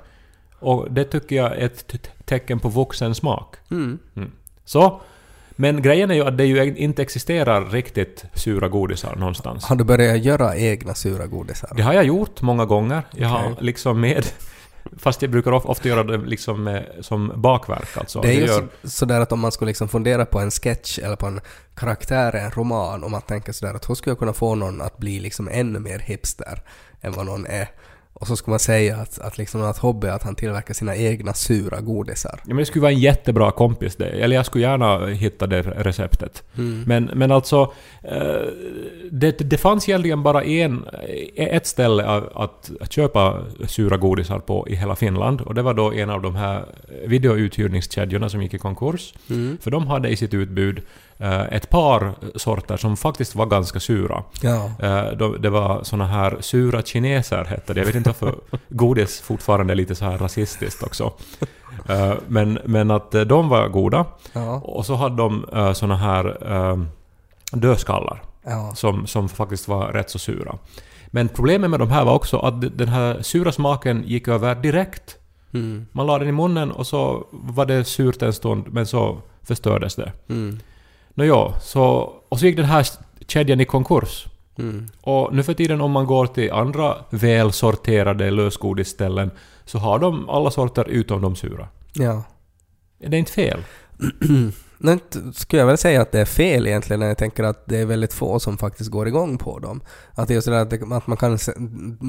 Och 0.65 0.91
det 0.91 1.05
tycker 1.05 1.37
jag 1.37 1.53
är 1.53 1.67
ett 1.67 1.95
tecken 2.25 2.61
på 2.61 2.69
vuxen 2.69 3.15
smak. 3.15 3.57
Mm. 3.71 3.99
Så, 4.65 5.01
men 5.51 5.83
grejen 5.83 6.11
är 6.11 6.15
ju 6.15 6.25
att 6.25 6.39
det 6.39 6.45
ju 6.45 6.77
inte 6.77 7.03
existerar 7.03 7.65
riktigt 7.65 8.25
sura 8.35 8.69
godisar 8.69 9.17
någonstans. 9.17 9.65
Har 9.65 9.77
du 9.77 9.85
börjat 9.85 10.25
göra 10.25 10.57
egna 10.57 10.95
sura 10.95 11.27
godisar? 11.27 11.71
Det 11.77 11.83
har 11.83 11.93
jag 11.93 12.05
gjort 12.05 12.43
många 12.43 12.65
gånger. 12.65 13.03
Jag 13.11 13.29
har 13.29 13.51
Okej. 13.53 13.65
liksom 13.65 14.01
med... 14.01 14.27
Fast 14.99 15.23
jag 15.23 15.31
brukar 15.31 15.53
of- 15.53 15.67
ofta 15.67 15.89
göra 15.89 16.03
det 16.03 16.17
liksom 16.17 16.65
med, 16.65 16.87
som 17.01 17.33
bakverk 17.35 17.97
alltså. 17.97 18.21
Det 18.21 18.29
är 18.29 18.33
ju 18.33 18.47
gör, 18.47 18.69
så, 18.83 18.91
sådär 18.91 19.21
att 19.21 19.33
om 19.33 19.41
man 19.41 19.53
skulle 19.53 19.69
liksom 19.69 19.89
fundera 19.89 20.27
på 20.27 20.41
en 20.41 20.51
sketch 20.51 20.99
eller 20.99 21.17
på 21.17 21.27
en 21.27 21.41
karaktär 21.75 22.37
i 22.37 22.41
en 22.41 22.51
roman 22.51 23.05
och 23.05 23.11
man 23.11 23.23
tänker 23.23 23.53
sådär 23.53 23.75
att 23.75 23.91
hur 23.91 23.95
skulle 23.95 24.11
jag 24.11 24.19
kunna 24.19 24.33
få 24.33 24.55
någon 24.55 24.81
att 24.81 24.99
bli 24.99 25.21
liksom 25.21 25.49
ännu 25.53 25.79
mer 25.79 25.99
hipster 25.99 26.63
än 27.01 27.13
vad 27.13 27.27
någon 27.27 27.47
är? 27.47 27.69
Och 28.15 28.27
så 28.27 28.37
skulle 28.37 28.53
man 28.53 28.59
säga 28.59 28.97
att, 28.97 29.19
att 29.19 29.39
liksom 29.39 29.63
att 29.63 29.79
hobby 29.79 30.07
är 30.07 30.13
att 30.13 30.23
han 30.23 30.35
tillverkar 30.35 30.75
sina 30.75 30.97
egna 30.97 31.35
sura 31.35 31.81
godisar. 31.81 32.41
Ja, 32.43 32.49
men 32.49 32.57
det 32.57 32.65
skulle 32.65 32.83
vara 32.83 32.93
en 32.93 32.99
jättebra 32.99 33.51
kompis 33.51 33.97
det. 33.97 34.07
Eller 34.07 34.37
jag 34.37 34.47
skulle 34.47 34.65
gärna 34.65 35.07
hitta 35.07 35.47
det 35.47 35.63
receptet. 35.63 36.43
Mm. 36.57 36.85
Men, 36.87 37.05
men 37.15 37.33
alltså... 37.33 37.73
Eh, 38.03 38.49
det, 39.11 39.39
det 39.39 39.59
fanns 39.59 39.89
egentligen 39.89 40.23
bara 40.23 40.45
en, 40.45 40.85
ett 41.37 41.67
ställe 41.67 42.07
att, 42.07 42.71
att, 42.81 42.93
köpa 42.93 43.45
sura 43.67 43.97
godisar 43.97 44.39
på 44.39 44.69
i 44.69 44.75
hela 44.75 44.97
Finland. 44.97 45.41
Och 45.41 45.55
det 45.55 45.63
var 45.63 45.75
då 45.75 45.93
en 45.93 46.11
av 46.11 46.23
de 46.23 46.35
här 46.35 46.65
videouthyrningskedjorna 47.07 48.29
som 48.29 48.43
gick 48.43 48.55
i 48.55 48.59
konkurs. 48.59 49.15
Mm. 49.31 49.59
För 49.61 49.71
de 49.71 49.87
hade 49.87 50.09
i 50.09 50.17
sitt 50.17 50.35
utbud 50.35 50.83
ett 51.33 51.71
par 51.71 52.13
sorter 52.39 52.77
som 52.77 52.97
faktiskt 52.97 53.35
var 53.35 53.47
ganska 53.47 53.81
sura. 53.81 54.23
Ja. 54.41 54.71
Eh, 54.83 55.13
de- 55.17 55.41
Det 55.43 55.51
var 55.51 55.83
såna 55.85 56.07
här 56.07 56.37
sura 56.41 56.83
kineser 56.83 57.45
hette 57.45 57.75
det. 57.75 57.81
Jag 57.81 57.87
vet 57.87 57.95
inte 57.95 58.09
varför 58.21 58.35
godis 58.69 59.21
fortfarande 59.21 59.73
är 59.73 59.77
lite 59.77 59.95
så 59.95 60.05
här 60.05 60.19
rasistiskt 60.19 60.83
också. 60.83 61.13
Eh, 61.89 62.13
Men, 62.27 62.59
men 62.65 62.91
att 62.91 63.15
eh, 63.15 63.21
de 63.23 63.49
var 63.49 63.69
goda. 63.69 64.05
Ja. 64.33 64.55
Och 64.61 64.87
så 64.87 64.95
hade 64.95 65.17
de 65.17 65.47
såna 65.75 65.97
här 65.97 66.53
eh, 66.55 66.79
dödskallar 67.53 68.23
Ja. 68.47 68.73
som, 68.75 69.07
som 69.07 69.29
faktiskt 69.29 69.69
var 69.69 69.87
rätt 69.93 70.11
så 70.11 70.19
sura. 70.19 70.59
Men 71.07 71.29
problemet 71.29 71.71
med 71.71 71.79
de 71.81 71.91
här 71.91 72.05
var 72.05 72.13
också 72.15 72.39
att 72.39 72.79
den 72.79 72.89
här 72.89 73.23
sura 73.23 73.53
smaken 73.53 74.03
gick 74.07 74.29
över 74.29 74.55
direkt. 74.55 75.17
Mm. 75.55 75.87
Man 75.93 76.07
la 76.07 76.19
den 76.19 76.29
i 76.29 76.33
munnen 76.33 76.71
och 76.73 76.87
så 76.87 77.27
var 77.31 77.67
det 77.67 77.85
surt 77.85 78.23
en 78.23 78.33
stund 78.33 78.65
men 78.73 78.87
så 78.87 79.19
förstördes 79.43 79.95
det. 79.95 80.13
Mm. 80.29 80.59
Nåja, 81.15 81.53
så, 81.61 82.13
och 82.29 82.39
så 82.39 82.47
gick 82.47 82.57
den 82.57 82.65
här 82.65 82.87
kedjan 83.27 83.61
i 83.61 83.65
konkurs. 83.65 84.27
Mm. 84.59 84.91
Och 85.01 85.35
nu 85.35 85.43
för 85.43 85.55
tiden 85.55 85.81
om 85.81 85.91
man 85.91 86.07
går 86.07 86.27
till 86.27 86.53
andra 86.53 86.97
välsorterade 87.11 88.31
lösgodisställen 88.31 89.31
så 89.65 89.79
har 89.79 89.99
de 89.99 90.29
alla 90.29 90.51
sorter 90.51 90.89
utom 90.89 91.23
de 91.23 91.37
sura. 91.37 91.69
Ja. 91.93 92.23
Det 92.99 93.17
är 93.17 93.19
inte 93.19 93.33
fel. 93.33 93.61
Nu 94.79 94.99
skulle 95.35 95.63
jag 95.63 95.67
väl 95.67 95.79
säga 95.79 96.03
att 96.03 96.13
det 96.13 96.21
är 96.21 96.25
fel 96.25 96.67
egentligen 96.67 97.01
när 97.01 97.07
jag 97.07 97.19
tänker 97.19 97.45
att 97.45 97.67
det 97.67 97.79
är 97.79 97.87
väldigt 97.87 98.13
få 98.13 98.41
som 98.41 98.59
faktiskt 98.59 98.91
går 98.91 99.09
igång 99.09 99.39
på 99.39 99.59
dem. 99.59 99.81
Att 100.15 100.29
det 100.29 100.35
är 100.35 100.41
sådär 100.41 100.59
att, 100.59 101.07
man 101.07 101.17
kan 101.17 101.39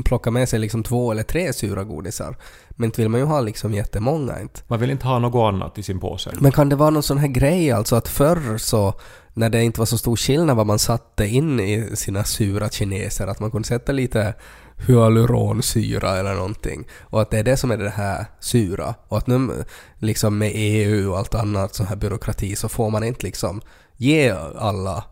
plocka 0.06 0.32
med 0.32 0.50
sig 0.50 0.60
liksom 0.60 0.84
två 0.84 1.12
eller 1.12 1.24
tre 1.24 1.54
sura 1.54 1.84
godisar. 1.84 2.38
Men 2.70 2.86
inte 2.86 3.02
vill 3.02 3.10
man 3.10 3.20
ju 3.20 3.26
ha 3.26 3.42
liksom 3.42 3.74
jättemånga 3.74 4.42
inte. 4.42 4.62
Man 4.68 4.80
vill 4.80 4.90
inte 4.90 5.08
ha 5.08 5.20
något 5.20 5.54
annat 5.54 5.78
i 5.78 5.84
sin 5.84 6.00
påse. 6.00 6.32
Men 6.40 6.52
kan 6.52 6.70
det 6.70 6.76
vara 6.76 6.90
någon 6.90 7.04
sån 7.04 7.18
här 7.18 7.28
grej 7.28 7.72
alltså 7.72 7.96
att 7.96 8.08
förr 8.08 8.58
så 8.58 8.94
när 9.34 9.50
det 9.50 9.64
inte 9.64 9.80
var 9.80 9.86
så 9.86 9.98
stor 9.98 10.16
skillnad 10.16 10.58
vad 10.58 10.68
man 10.68 10.80
satte 10.80 11.28
in 11.28 11.60
i 11.60 11.96
sina 11.96 12.24
sura 12.24 12.70
kineser 12.70 13.28
att 13.28 13.40
man 13.40 13.52
kunde 13.52 13.68
sätta 13.68 13.92
lite 13.92 14.34
hyaluronsyra 14.78 16.18
eller 16.18 16.34
någonting 16.34 16.88
och 17.02 17.22
att 17.22 17.32
det 17.32 17.40
är 17.40 17.44
det 17.44 17.58
som 17.58 17.72
är 17.72 17.78
det 17.78 17.90
här 17.90 18.26
sura 18.40 18.96
och 19.08 19.18
att 19.18 19.28
nu 19.28 19.64
liksom 20.00 20.38
med 20.38 20.52
EU 20.54 21.12
och 21.12 21.18
allt 21.18 21.36
annat 21.36 21.76
sån 21.76 21.86
här 21.86 21.96
byråkrati 21.96 22.56
så 22.56 22.70
får 22.70 22.90
man 22.90 23.04
inte 23.04 23.26
liksom 23.26 23.62
ge 23.98 24.32
alla 24.58 25.04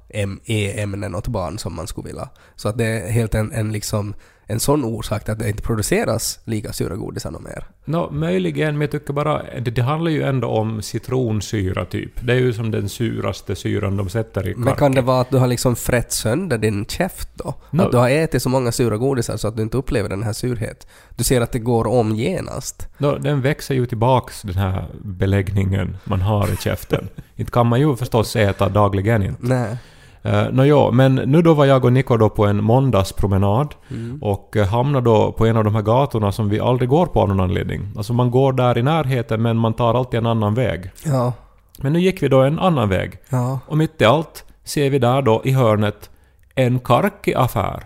E-ämnen 0.46 1.16
åt 1.16 1.28
barn 1.28 1.60
som 1.60 1.76
man 1.76 1.88
skulle 1.88 2.08
vilja. 2.08 2.30
Så 2.56 2.70
att 2.70 2.78
det 2.78 2.86
är 2.86 3.12
helt 3.12 3.36
en, 3.36 3.52
en 3.52 3.72
liksom 3.72 4.14
en 4.48 4.60
sån 4.60 4.86
orsak 4.86 5.24
till 5.24 5.34
att 5.34 5.40
det 5.40 5.50
inte 5.50 5.64
produceras 5.64 6.40
lika 6.46 6.74
sura 6.74 6.96
godisar 6.96 7.32
mer. 7.32 7.66
Nå, 7.86 8.10
möjligen, 8.12 8.74
men 8.74 8.82
jag 8.82 8.92
tycker 8.92 9.14
bara... 9.14 9.44
Det, 9.44 9.72
det 9.72 9.82
handlar 9.82 10.12
ju 10.12 10.24
ändå 10.24 10.48
om 10.48 10.82
citronsyra 10.82 11.86
typ. 11.86 12.12
Det 12.22 12.34
är 12.34 12.38
ju 12.38 12.54
som 12.54 12.72
den 12.72 12.90
suraste 12.90 13.56
syran 13.56 13.98
de 13.98 14.10
sätter 14.10 14.48
i 14.48 14.56
Men 14.56 14.64
kark. 14.64 14.80
kan 14.80 14.92
det 14.92 15.02
vara 15.02 15.22
att 15.22 15.30
du 15.30 15.38
har 15.38 15.48
liksom 15.48 15.76
frätt 15.76 16.12
sönder 16.12 16.58
din 16.58 16.86
käft 16.86 17.30
då? 17.34 17.54
No. 17.72 17.82
Att 17.82 17.92
du 17.92 17.98
har 17.98 18.10
ätit 18.10 18.42
så 18.42 18.50
många 18.50 18.72
sura 18.72 18.98
godisar 18.98 19.38
så 19.38 19.48
att 19.48 19.56
du 19.56 19.64
inte 19.64 19.78
upplever 19.78 20.10
den 20.10 20.24
här 20.24 20.34
surhet? 20.34 20.88
Du 21.16 21.24
ser 21.24 21.42
att 21.42 21.52
det 21.52 21.60
går 21.60 21.88
om 21.88 22.16
genast? 22.16 22.88
Nå, 22.98 23.18
den 23.18 23.42
växer 23.42 23.76
ju 23.76 23.86
tillbaks 23.86 24.42
den 24.42 24.56
här 24.56 24.86
beläggningen 25.02 25.98
man 26.04 26.22
har 26.22 26.54
i 26.54 26.58
käften. 26.58 27.10
inte 27.36 27.52
kan 27.52 27.68
man 27.68 27.80
ju 27.80 27.96
förstås 27.96 28.36
äta 28.36 28.70
dagligen 28.70 29.24
inte. 29.24 29.48
Nej. 29.48 29.78
Uh, 30.26 30.52
Nåja, 30.52 30.92
men 30.92 31.16
nu 31.16 31.42
då 31.42 31.54
var 31.54 31.66
jag 31.66 31.86
och 31.86 31.94
Niko 31.94 32.18
då 32.18 32.30
på 32.30 32.46
en 32.46 32.64
måndagspromenad 32.64 33.76
Mm. 33.92 34.20
och 34.24 34.56
uh, 34.56 34.64
hamnade 34.64 35.06
då 35.06 35.32
på 35.32 35.46
en 35.46 35.58
av 35.58 35.64
de 35.64 35.76
här 35.76 35.82
gatorna 35.82 36.32
som 36.32 36.50
vi 36.50 36.60
aldrig 36.60 36.90
går 36.90 37.06
på 37.06 37.22
av 37.22 37.28
någon 37.28 37.40
anledning. 37.40 37.82
Alltså 37.98 38.14
man 38.14 38.32
går 38.32 38.54
där 38.54 38.78
i 38.78 38.84
närheten 38.84 39.42
men 39.42 39.58
man 39.58 39.74
tar 39.74 39.94
alltid 39.94 40.18
en 40.18 40.26
annan 40.26 40.54
väg. 40.54 40.92
Ja. 41.06 41.34
Men 41.78 41.94
nu 41.94 42.00
gick 42.00 42.24
vi 42.24 42.28
då 42.28 42.42
en 42.42 42.60
annan 42.60 42.90
väg. 42.90 43.18
Ja. 43.30 43.60
Och 43.68 43.78
mitt 43.78 44.02
i 44.02 44.06
allt 44.06 44.46
ser 44.64 44.90
vi 44.90 45.00
där 45.00 45.22
då 45.22 45.42
i 45.44 45.52
hörnet 45.52 46.10
en 46.56 46.80
karki-affär. 46.80 47.84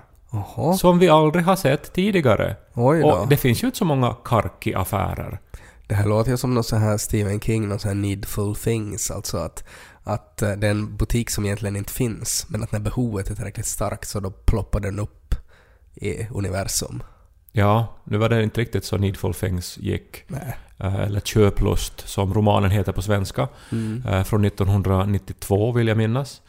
Som 0.77 0.99
vi 0.99 1.09
aldrig 1.09 1.45
har 1.45 1.55
sett 1.55 1.93
tidigare. 1.93 2.55
Oj 2.73 3.01
då. 3.01 3.11
Och 3.11 3.27
det 3.27 3.37
finns 3.37 3.63
ju 3.63 3.65
inte 3.65 3.77
så 3.77 3.85
många 3.85 4.15
karki-affärer. 4.23 5.37
Det 5.87 5.95
här 5.95 6.05
låter 6.05 6.31
ju 6.31 6.37
som 6.37 6.53
något 6.53 6.65
så 6.65 6.75
här 6.75 6.97
Stephen 6.97 7.39
King, 7.39 7.67
något 7.67 7.81
så 7.81 7.87
här 7.87 7.95
needful 7.95 8.55
things. 8.55 9.11
Alltså 9.11 9.37
att, 9.37 9.63
att 10.03 10.41
eh, 10.41 10.51
det 10.51 10.67
är 10.67 10.71
en 10.71 10.97
butik 10.97 11.29
som 11.29 11.45
egentligen 11.45 11.75
inte 11.75 11.93
finns. 11.93 12.45
Men 12.49 12.63
att 12.63 12.71
när 12.71 12.79
behovet 12.79 13.29
är 13.29 13.35
tillräckligt 13.35 13.65
starkt 13.65 14.07
så 14.07 14.19
då 14.19 14.31
ploppar 14.31 14.79
den 14.79 14.99
upp 14.99 15.35
i 15.95 16.27
universum. 16.31 17.03
Ja, 17.51 17.95
nu 18.03 18.17
var 18.17 18.29
det 18.29 18.43
inte 18.43 18.61
riktigt 18.61 18.85
så 18.85 18.97
Needful 18.97 19.33
Things 19.33 19.77
gick. 19.77 20.23
Nej. 20.27 20.57
Eh, 20.77 20.95
Eller 20.95 21.19
Köplust, 21.19 22.07
som 22.07 22.33
romanen 22.33 22.71
heter 22.71 22.91
på 22.91 23.01
svenska. 23.01 23.47
Mm. 23.71 24.03
Eh, 24.07 24.23
Från 24.23 24.45
1992 24.45 25.71
vill 25.71 25.87
jag 25.87 25.97
minnas. 25.97 26.41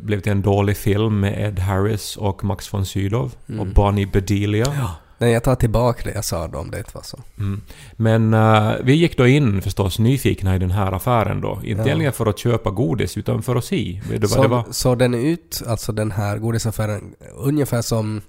Blev 0.00 0.20
till 0.20 0.32
en 0.32 0.42
dålig 0.42 0.76
film 0.76 1.20
med 1.20 1.46
Ed 1.48 1.58
Harris 1.58 2.16
och 2.16 2.44
Max 2.44 2.72
von 2.74 2.86
Sydow 2.86 3.32
Mm. 3.48 3.60
och 3.60 3.66
Bonnie 3.66 4.06
Bedelia. 4.06 4.90
Nej, 5.18 5.32
jag 5.32 5.42
tar 5.44 5.54
tillbaka 5.54 6.02
det 6.04 6.14
jag 6.14 6.24
sa 6.24 6.48
då 6.48 6.58
om 6.58 6.70
det 6.70 6.78
inte 6.78 6.90
var 6.94 7.02
så. 7.02 7.18
Mm. 7.38 7.60
Men 7.92 8.34
eh, 8.34 8.72
vi 8.82 8.94
gick 8.94 9.16
då 9.16 9.26
in 9.26 9.62
förstås 9.62 9.98
nyfikna 9.98 10.56
i 10.56 10.58
den 10.58 10.70
här 10.70 10.92
affären 10.92 11.40
då. 11.40 11.60
Inte 11.64 11.90
Ja. 11.90 12.12
för 12.12 12.26
att 12.26 12.38
köpa 12.38 12.70
godis 12.70 13.16
utan 13.16 13.42
för 13.42 13.56
att 13.56 13.64
se. 13.64 14.00
Vad 14.20 14.30
Så, 14.30 14.42
det 14.42 14.48
var? 14.48 14.64
så 14.70 14.94
den 14.94 15.14
är 15.14 15.18
ut, 15.18 15.62
alltså 15.66 15.92
den 15.92 16.10
här 16.10 16.38
godisaffären, 16.38 17.14
ungefär 17.36 17.82
som 17.82 18.20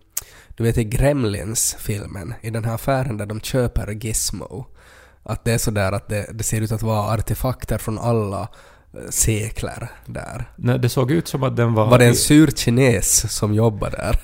du 0.58 0.64
vet 0.64 0.78
i 0.78 0.84
Gremlins-filmen, 0.84 2.34
i 2.42 2.50
den 2.50 2.66
här 2.66 2.74
affären 2.76 3.18
där 3.18 3.26
de 3.26 3.42
köper 3.42 3.92
Gizmo. 3.92 4.66
Att 5.24 5.44
det 5.46 5.52
är 5.54 5.58
sådär 5.58 5.92
att 5.92 6.10
det, 6.10 6.30
det 6.34 6.44
ser 6.44 6.62
ut 6.62 6.72
att 6.72 6.82
vara 6.82 7.14
artefakter 7.14 7.78
från 7.78 8.00
alla 8.00 8.42
eh, 8.94 9.10
sekler 9.10 9.90
där. 10.06 10.46
Nej, 10.56 10.80
det 10.80 10.90
såg 10.90 11.12
ut 11.12 11.28
som 11.28 11.44
att 11.44 11.56
den 11.56 11.74
var... 11.74 11.88
Var 11.88 12.00
det 12.00 12.06
en 12.06 12.16
sur 12.16 12.48
kines 12.48 13.34
som 13.38 13.54
jobbar 13.54 13.90
där? 13.90 14.20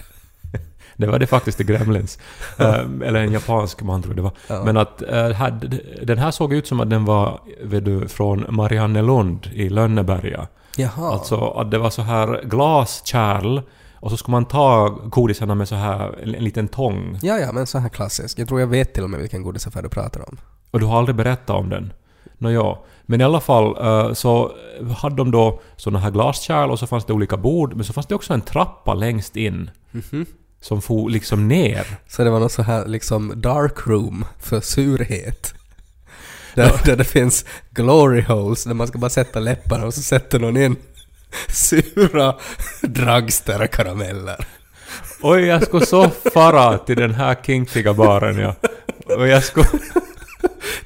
Det 0.95 1.08
var 1.08 1.19
det 1.19 1.27
faktiskt 1.27 1.62
i 1.62 1.63
Gremlins. 1.63 2.19
Eh, 2.60 2.86
eller 3.03 3.15
en 3.15 3.32
japansk 3.32 3.82
man 3.82 4.01
tror 4.03 4.13
det 4.13 4.21
var. 4.21 4.32
Ja. 4.47 4.63
Men 4.63 4.77
att 4.77 5.01
eh, 5.01 5.29
här, 5.29 5.79
den 6.03 6.17
här 6.17 6.32
såg 6.32 6.53
ut 6.53 6.67
som 6.67 6.79
att 6.79 6.89
den 6.89 7.06
var 7.06 7.39
vet 7.63 7.86
du, 7.86 8.08
från 8.08 8.45
Mariannelund 8.49 9.49
i 9.53 9.69
Lönneberga. 9.69 10.47
Jaha. 10.77 11.13
Alltså 11.13 11.38
att 11.38 11.71
det 11.71 11.77
var 11.77 11.89
så 11.89 12.01
här 12.01 12.41
glaskärl 12.43 13.62
och 13.95 14.12
så 14.12 14.17
skulle 14.17 14.32
man 14.34 14.45
ta 14.45 14.89
godisarna 14.89 15.56
med 15.56 15.67
så 15.67 15.75
här 15.75 16.23
en, 16.23 16.36
en 16.36 16.43
liten 16.43 16.67
tång. 16.67 17.19
Ja, 17.21 17.39
ja, 17.39 17.51
men 17.51 17.67
så 17.67 17.77
här 17.77 17.89
klassisk. 17.89 18.39
Jag 18.39 18.47
tror 18.47 18.60
jag 18.60 18.67
vet 18.67 18.93
till 18.93 19.03
och 19.03 19.10
med 19.10 19.19
vilken 19.19 19.43
godisaffär 19.43 19.82
du 19.82 19.89
pratar 19.89 20.29
om. 20.29 20.38
Och 20.71 20.79
du 20.79 20.86
har 20.86 20.97
aldrig 20.97 21.15
berättat 21.15 21.49
om 21.49 21.69
den. 21.69 21.93
Nåja. 22.38 22.77
Men 23.06 23.21
i 23.21 23.23
alla 23.23 23.39
fall 23.39 23.77
eh, 23.86 24.13
så 24.13 24.51
hade 24.97 25.15
de 25.15 25.32
då 25.32 25.62
såna 25.75 25.99
här 25.99 26.12
glaskärl 26.12 26.71
och 26.71 26.79
så 26.79 26.88
fanns 26.88 27.06
det 27.06 27.13
olika 27.13 27.38
bord. 27.38 27.73
Men 27.75 27.86
så 27.86 27.93
fanns 27.93 28.08
det 28.08 28.15
också 28.15 28.34
en 28.34 28.41
trappa 28.41 28.93
längst 28.93 29.36
in. 29.36 29.71
Mhm. 29.91 30.25
Som 30.63 30.82
for 30.82 31.10
liksom 31.10 31.47
ner. 31.47 31.88
Så 32.08 32.23
det 32.23 32.30
var 32.30 32.39
något 32.39 32.52
så 32.52 32.62
här 32.62 32.86
liksom 32.88 33.41
dark 33.41 33.88
room 33.88 34.26
för 34.39 34.62
surhet. 34.62 35.54
Där, 36.56 36.82
där 36.86 36.95
det 36.95 37.04
finns 37.04 37.45
glory 37.69 38.21
holes 38.21 38.63
där 38.63 38.73
man 38.73 38.88
ska 38.88 38.97
bara 38.97 39.10
sätta 39.10 39.39
läpparna 39.39 39.86
och 39.86 39.93
så 39.93 40.02
sätter 40.02 40.39
någon 40.39 40.58
in 40.58 40.76
sura 41.49 42.36
dragster-karameller. 42.82 44.45
Oj, 45.21 45.41
jag 45.41 45.63
skulle 45.63 45.86
så 45.86 46.10
fara 46.34 46.78
till 46.78 46.97
den 46.97 47.13
här 47.13 47.36
kinkiga 47.45 47.93
baren 47.93 48.38
ja. 48.38 48.56
och 49.15 49.28
jag 49.28 49.43
skulle... 49.43 49.67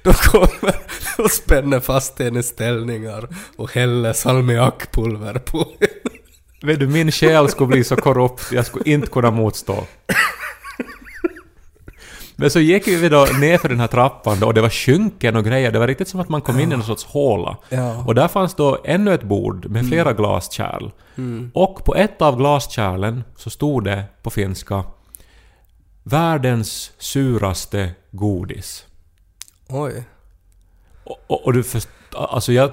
De 0.04 0.14
kommer 0.14 0.76
och 1.18 1.32
spänner 1.32 1.80
fast 1.80 2.20
en 2.20 2.38
i 2.38 2.44
ställningar 2.44 3.28
och 3.56 3.74
häller 3.74 4.14
salmiakpulver 4.14 5.34
på 5.34 5.68
en. 5.80 6.17
Vet 6.62 6.80
du, 6.80 6.88
min 6.88 7.12
själ 7.12 7.50
skulle 7.50 7.68
bli 7.68 7.84
så 7.84 7.96
korrupt, 7.96 8.52
jag 8.52 8.66
skulle 8.66 8.90
inte 8.90 9.08
kunna 9.08 9.32
motstå. 9.32 9.84
Men 12.40 12.52
så 12.52 12.60
gick 12.60 12.88
vi 12.88 13.10
då 13.10 13.28
ner 13.40 13.58
för 13.58 13.70
den 13.70 13.80
här 13.80 13.88
trappan 13.88 14.40
då, 14.40 14.48
och 14.48 14.54
det 14.54 14.62
var 14.62 14.70
skynken 14.70 15.36
och 15.36 15.46
grejer. 15.46 15.72
Det 15.72 15.80
var 15.80 15.88
riktigt 15.88 16.08
som 16.08 16.20
att 16.20 16.30
man 16.30 16.42
kom 16.42 16.60
in 16.60 16.72
i 16.72 16.76
någon 16.76 16.86
sorts 16.86 17.06
håla. 17.06 17.58
Ja. 17.70 18.04
Och 18.06 18.16
där 18.16 18.28
fanns 18.28 18.56
då 18.56 18.82
ännu 18.86 19.14
ett 19.14 19.24
bord 19.24 19.70
med 19.70 19.88
flera 19.88 20.14
glaskärl. 20.14 20.92
Och 21.54 21.86
på 21.86 21.96
ett 21.96 22.22
av 22.22 22.38
glaskärlen 22.38 23.24
så 23.36 23.50
stod 23.50 23.84
det 23.84 24.04
på 24.24 24.30
finska 24.30 24.84
Världens 26.04 26.92
suraste 26.98 27.92
godis. 28.12 28.86
Oj. 29.68 30.04
Och, 31.04 31.18
och, 31.28 31.46
och 31.46 31.54
du 31.54 31.64
först, 31.64 31.90
alltså 32.16 32.54
jag 32.54 32.72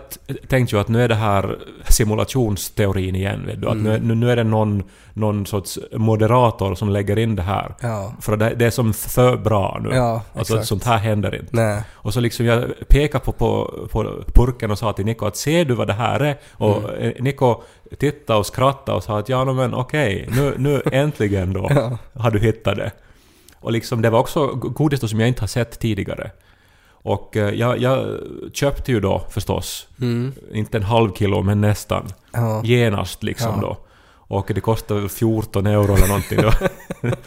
tänkte 0.49 0.77
ju 0.77 0.81
att 0.81 0.89
nu 0.89 1.03
är 1.03 1.09
det 1.09 1.15
här 1.15 1.59
simulationsteorin 1.89 3.15
igen. 3.17 3.47
Vet 3.47 3.61
du? 3.61 3.69
Att 3.69 3.77
nu, 3.77 3.99
nu, 4.03 4.15
nu 4.15 4.31
är 4.31 4.37
det 4.37 4.45
någon, 4.45 4.83
någon 5.13 5.47
sorts 5.47 5.79
moderator 5.93 6.75
som 6.75 6.89
lägger 6.89 7.19
in 7.19 7.37
det 7.37 7.43
här. 7.43 7.75
Ja. 7.81 8.13
För 8.21 8.37
det, 8.37 8.55
det 8.55 8.67
är 8.67 8.71
som 8.71 8.95
för 8.95 9.37
bra 9.37 9.81
nu. 9.83 9.91
Ja, 9.95 10.23
alltså 10.35 10.55
exakt. 10.55 10.69
sånt 10.69 10.85
här 10.85 10.99
händer 10.99 11.35
inte. 11.35 11.49
Nej. 11.57 11.83
Och 11.93 12.15
så 12.15 12.21
liksom 12.21 12.47
jag 12.47 12.65
pekade 12.89 13.25
på, 13.25 13.33
på, 13.33 13.85
på 13.89 14.23
purken 14.35 14.71
och 14.71 14.79
sa 14.79 14.93
till 14.93 15.05
Niko 15.05 15.27
att 15.27 15.37
ser 15.37 15.65
du 15.65 15.75
vad 15.75 15.87
det 15.87 15.93
här 15.93 16.21
är? 16.21 16.37
Och 16.53 16.77
Mm. 16.85 17.01
eh, 17.01 17.23
Niko 17.23 17.63
tittade 17.99 18.39
och 18.39 18.47
skrattade 18.47 18.97
och 18.97 19.05
sa 19.05 19.19
att 19.19 19.29
ja 19.29 19.45
no, 19.45 19.53
men 19.53 19.75
okej, 19.75 20.29
nu, 20.31 20.55
nu 20.59 20.83
äntligen 20.93 21.53
då 21.53 21.67
Ja. 21.75 21.99
har 22.15 22.31
du 22.31 22.39
hittat 22.39 22.77
det. 22.77 22.91
Och 23.61 23.73
liksom 23.73 24.03
det 24.03 24.11
var 24.11 24.19
också 24.19 24.47
godis 24.47 25.11
som 25.11 25.21
jag 25.21 25.29
inte 25.29 25.43
har 25.43 25.47
sett 25.49 25.79
tidigare. 25.79 26.31
Och 27.07 27.37
eh, 27.37 27.55
jag, 27.55 27.79
jag 27.79 28.19
köpte 28.53 28.93
ju 28.93 29.01
då 29.01 29.23
förstås, 29.31 29.89
Mm. 30.01 30.33
inte 30.53 30.77
en 30.79 30.83
halv 30.83 31.13
kilo 31.13 31.43
men 31.43 31.61
nästan, 31.61 32.07
Ja. 32.33 32.61
genast 32.65 33.23
liksom 33.23 33.53
Ja. 33.55 33.61
då. 33.61 33.77
Och 34.37 34.51
det 34.55 34.61
kostade 34.61 35.01
väl 35.01 35.09
14 35.09 35.67
euro 35.67 35.95
eller 35.95 36.07
någonting. 36.09 36.43
Var 36.43 36.55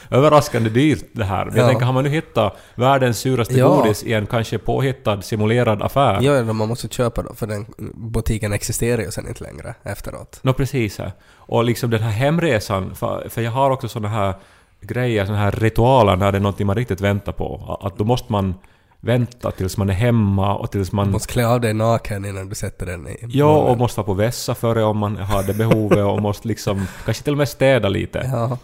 överraskande 0.17 0.69
dyrt 0.69 1.05
det 1.13 1.23
här. 1.23 1.45
Men 1.45 1.55
jag 1.55 1.63
Ja. 1.63 1.67
tänker, 1.69 1.85
har 1.85 1.93
man 1.93 2.03
nu 2.03 2.09
hittat 2.09 2.57
världens 2.75 3.19
suraste 3.19 3.53
Ja. 3.57 3.67
godis 3.69 4.03
i 4.03 4.13
en 4.13 4.25
kanske 4.27 4.57
påhittad, 4.57 5.21
simulerad 5.21 5.81
affär? 5.81 6.19
Ja, 6.21 6.33
ja, 6.35 6.43
man 6.53 6.67
måste 6.67 6.87
köpa 6.87 7.21
då, 7.23 7.33
för 7.33 7.47
den 7.47 7.65
butiken 7.93 8.53
existerar 8.53 9.01
ju 9.01 9.11
sen 9.11 9.27
inte 9.27 9.43
längre 9.43 9.75
efteråt. 9.83 10.39
Nå 10.41 10.53
precis. 10.53 10.97
Här. 10.97 11.11
Och 11.35 11.63
liksom 11.63 11.89
den 11.89 12.01
här 12.01 12.11
hemresan, 12.11 12.95
för, 12.95 13.29
för 13.29 13.41
jag 13.41 13.51
har 13.51 13.71
också 13.71 13.87
såna 13.87 14.07
här 14.07 14.33
grejer, 14.81 15.25
såna 15.25 15.37
här 15.37 15.51
ritualer 15.51 16.15
när 16.15 16.31
det 16.31 16.37
är 16.37 16.41
någonting 16.41 16.67
man 16.67 16.75
riktigt 16.75 17.01
väntar 17.01 17.31
på. 17.31 17.77
Att 17.81 17.97
då 17.97 18.03
måste 18.03 18.31
man 18.31 18.55
vänta 18.99 19.51
tills 19.51 19.77
man 19.77 19.89
är 19.89 19.93
hemma 19.93 20.55
och 20.55 20.71
tills 20.71 20.89
Du 20.89 20.95
man... 20.95 21.11
måste 21.11 21.33
klä 21.33 21.47
av 21.47 21.61
dig 21.61 21.73
naken 21.73 22.25
innan 22.25 22.49
du 22.49 22.55
sätter 22.55 22.85
den 22.85 23.07
i 23.07 23.17
Ja, 23.27 23.57
och 23.57 23.77
måste 23.77 23.99
vara 23.99 24.05
på 24.05 24.13
vässa 24.13 24.55
före 24.55 24.83
om 24.83 24.97
man 24.97 25.17
har 25.17 25.43
det 25.43 25.53
behovet 25.53 26.05
och 26.05 26.21
måste 26.21 26.47
liksom 26.47 26.87
kanske 27.05 27.23
till 27.23 27.33
och 27.33 27.37
med 27.37 27.49
städa 27.49 27.89
lite. 27.89 28.29
Ja. 28.33 28.57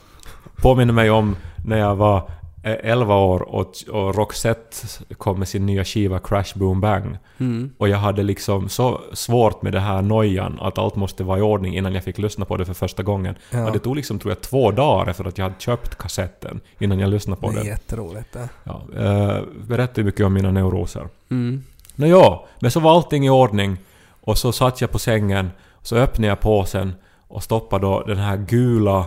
Påminner 0.56 0.94
mig 0.94 1.10
om 1.10 1.36
när 1.66 1.78
jag 1.78 1.96
var 1.96 2.30
11 2.64 3.16
år 3.16 3.42
och, 3.42 3.74
och 3.92 4.16
Roxette 4.16 4.78
kom 5.18 5.40
med 5.40 5.48
sin 5.48 5.66
nya 5.66 5.86
skiva 5.86 6.20
Crash 6.20 6.54
Boom 6.58 6.82
Bang. 6.82 7.18
Mm. 7.38 7.72
Och 7.78 7.90
jag 7.90 7.98
hade 7.98 8.24
liksom 8.24 8.70
så 8.70 9.02
svårt 9.14 9.62
med 9.62 9.74
det 9.74 9.80
här 9.80 10.02
nojan 10.02 10.60
att 10.62 10.78
allt 10.78 10.96
måste 10.96 11.24
vara 11.24 11.40
i 11.40 11.42
ordning 11.42 11.76
innan 11.78 11.94
jag 11.94 12.04
fick 12.04 12.18
lyssna 12.18 12.46
på 12.46 12.58
det 12.58 12.66
för 12.66 12.74
första 12.74 13.04
gången. 13.04 13.36
Ja. 13.52 13.66
Och 13.66 13.72
det 13.74 13.80
tog 13.80 13.96
liksom, 13.96 14.20
tror 14.20 14.32
jag, 14.32 14.42
två 14.42 14.72
dagar 14.72 15.10
efter 15.12 15.26
att 15.26 15.38
jag 15.38 15.46
hade 15.46 15.60
köpt 15.60 15.96
kassetten 15.96 16.60
innan 16.80 17.00
jag 17.00 17.10
lyssnade 17.10 17.42
på 17.42 17.48
Det 17.48 17.54
är 17.54 17.58
den. 17.58 17.66
jätteroligt 17.68 18.34
det. 18.34 18.50
Ja, 18.64 18.82
eh, 18.98 19.42
berättar 19.68 20.02
ju 20.02 20.06
mycket 20.06 20.26
om 20.26 20.34
mina 20.34 20.52
neuroser. 20.52 21.08
Mm. 21.32 21.64
Nå 21.96 22.08
ja, 22.08 22.46
men 22.60 22.72
så 22.72 22.80
var 22.80 22.92
allting 22.96 23.26
i 23.26 23.30
ordning 23.30 23.78
och 24.22 24.38
så 24.38 24.52
satt 24.52 24.82
jag 24.82 24.92
på 24.92 25.00
sängen, 25.00 25.52
så 25.82 25.96
öppnade 25.96 26.28
jag 26.28 26.40
påsen 26.40 26.94
och 27.28 27.44
stoppade 27.44 27.86
då 27.86 28.04
den 28.08 28.18
här 28.18 28.38
gula, 28.38 29.06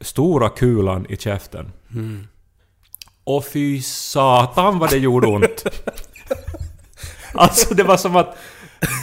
stora 0.00 0.48
kulan 0.48 1.06
i 1.08 1.16
käften. 1.16 1.72
Mm. 1.94 2.26
Och 3.28 3.44
fy 3.44 3.82
satan 3.82 4.78
vad 4.78 4.90
det 4.90 4.98
gjorde 4.98 5.26
ont! 5.26 5.64
alltså 7.34 7.74
det 7.74 7.82
var 7.82 7.96
som 7.96 8.16
att... 8.16 8.36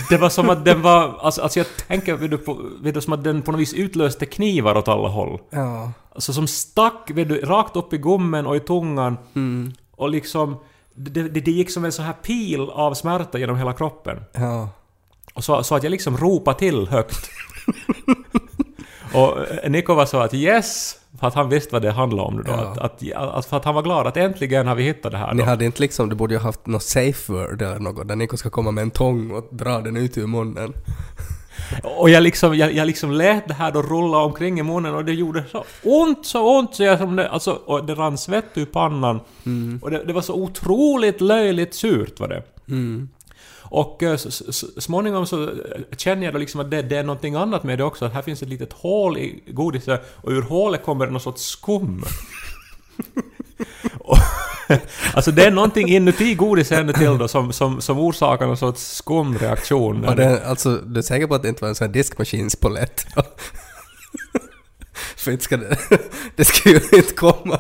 Det 0.10 0.18
var 0.18 0.30
som 0.30 0.50
att 0.50 0.66
den 0.66 0.82
var... 0.82 1.18
Alltså, 1.20 1.42
alltså 1.42 1.60
jag 1.60 1.68
tänker 1.88 2.16
vet 2.16 2.32
du, 2.32 2.38
på, 2.38 2.60
vet 2.82 2.94
du, 2.94 3.02
som 3.02 3.14
att 3.14 3.24
den 3.24 3.42
på 3.42 3.52
något 3.52 3.62
vis 3.62 3.74
utlöste 3.74 4.26
knivar 4.26 4.78
åt 4.78 4.88
alla 4.88 5.08
håll. 5.08 5.40
Ja. 5.50 5.92
Alltså 6.16 6.34
som 6.34 6.48
stack 6.48 7.12
vet 7.14 7.30
du, 7.30 7.42
rakt 7.42 7.76
upp 7.76 7.94
i 7.94 7.98
gommen 7.98 8.48
och 8.48 8.56
i 8.56 8.60
tungan. 8.60 9.18
Mm. 9.36 9.74
Och 9.92 10.10
liksom... 10.10 10.58
Det, 10.94 11.24
det, 11.24 11.40
det 11.40 11.52
gick 11.52 11.72
som 11.72 11.86
en 11.86 11.92
sån 11.92 12.06
här 12.06 12.14
pil 12.14 12.70
av 12.70 12.94
smärta 12.94 13.38
genom 13.38 13.58
hela 13.58 13.74
kroppen. 13.74 14.24
Ja. 14.34 14.70
Och 15.34 15.44
så, 15.44 15.64
så 15.64 15.76
att 15.76 15.84
jag 15.84 15.92
liksom 15.92 16.18
ropade 16.18 16.60
till 16.60 16.88
högt. 16.88 17.30
och 19.14 19.38
Niko 19.72 19.94
var 19.94 20.06
så 20.06 20.18
att 20.18 20.34
yes! 20.34 20.98
För 21.20 21.28
att 21.28 21.34
han 21.34 21.50
visste 21.50 21.74
vad 21.74 21.82
det 21.82 21.92
handlade 21.92 22.28
om 22.28 22.36
nu 22.36 22.44
då. 22.44 22.52
Ja. 22.52 22.58
Att, 22.58 22.78
att, 22.78 23.14
att, 23.14 23.46
för 23.46 23.58
att 23.58 23.66
han 23.66 23.76
var 23.76 23.82
glad 23.82 24.08
att 24.08 24.18
äntligen 24.18 24.68
har 24.68 24.76
vi 24.76 24.84
hittat 24.84 25.12
det 25.12 25.18
här 25.18 25.34
Ni 25.34 25.40
då. 25.40 25.50
hade 25.50 25.66
inte 25.66 25.82
liksom, 25.82 26.10
du 26.10 26.16
borde 26.16 26.34
ju 26.34 26.40
ha 26.40 26.46
haft 26.46 26.68
något 26.68 26.84
safe 26.84 27.34
word 27.34 27.62
eller 27.62 27.80
något 27.80 28.08
där 28.08 28.16
Niko 28.16 28.38
ska 28.38 28.50
komma 28.50 28.72
med 28.72 28.82
en 28.82 28.92
tång 28.92 29.32
och 29.32 29.48
dra 29.52 29.82
den 29.82 29.98
ut 29.98 30.18
ur 30.18 30.28
munnen. 30.28 30.74
Och 31.84 32.10
jag 32.10 32.24
liksom, 32.24 32.58
jag, 32.58 32.74
jag 32.74 32.88
liksom 32.88 33.12
lät 33.12 33.48
det 33.48 33.54
här 33.54 33.72
då 33.72 33.82
rulla 33.82 34.18
omkring 34.18 34.60
i 34.60 34.64
munnen 34.64 34.96
och 34.96 35.06
det 35.06 35.14
gjorde 35.14 35.44
så 35.52 35.64
ont, 35.84 36.26
så 36.26 36.58
ont 36.60 36.76
så 36.76 36.84
jag 36.84 37.00
som 37.00 37.16
det, 37.16 37.30
alltså, 37.30 37.52
och 37.52 37.86
det 37.86 37.94
rann 37.94 38.18
svett 38.18 38.46
ur 38.58 38.66
pannan. 38.66 39.20
Och 39.82 39.92
det, 39.92 40.04
det 40.04 40.14
var 40.14 40.22
så 40.22 40.34
otroligt 40.34 41.22
löjligt 41.22 41.76
surt 41.76 42.20
var 42.20 42.28
det. 42.28 42.44
Mm. 42.68 43.10
Och 43.70 44.04
eh, 44.04 44.16
så, 44.18 44.32
småningom 44.82 45.26
så 45.28 45.44
eh, 45.44 45.50
känner 45.98 46.26
jag 46.26 46.34
då 46.34 46.38
liksom 46.38 46.60
att 46.60 46.72
det, 46.72 46.82
det 46.82 46.98
är 46.98 47.04
någonting 47.04 47.36
annat 47.36 47.64
med 47.64 47.78
det 47.78 47.84
också, 47.84 48.06
att 48.06 48.14
här 48.14 48.22
finns 48.22 48.42
ett 48.44 48.50
litet 48.50 48.74
hål 48.74 49.18
i 49.18 49.44
godiset 49.48 50.02
och 50.16 50.32
ur 50.32 50.42
hålet 50.42 50.84
kommer 50.84 51.06
det 51.06 51.12
någon 51.12 51.22
sorts 51.22 51.44
skum. 51.44 52.04
Och- 54.00 54.18
alltså 55.14 55.32
det 55.32 55.46
är 55.46 55.52
någonting 55.52 55.88
inuti 55.88 56.36
godiset 56.36 56.80
ännu 56.80 56.94
till 56.94 57.18
då 57.18 57.28
som, 57.28 57.54
som, 57.54 57.82
som 57.82 58.00
orsakar 58.00 58.48
någon 58.48 58.58
sorts 58.58 58.96
skumreaktion. 58.96 60.06
Och 60.06 60.16
det, 60.16 60.46
alltså, 60.46 60.76
du 60.76 60.98
är 61.00 61.02
säker 61.04 61.28
på 61.28 61.36
att 61.36 61.42
det 61.42 61.50
inte 61.50 61.62
var 61.62 61.70
en 61.70 61.76
sån 61.76 61.88
här 61.88 61.94
diskmaskinspolett? 61.94 63.06
För 65.16 65.32
inte 65.32 65.44
ska 65.44 65.58
det... 65.58 65.78
Det 66.36 66.46
ska 66.46 66.70
ju 66.70 66.76
inte 66.76 67.14
komma, 67.14 67.60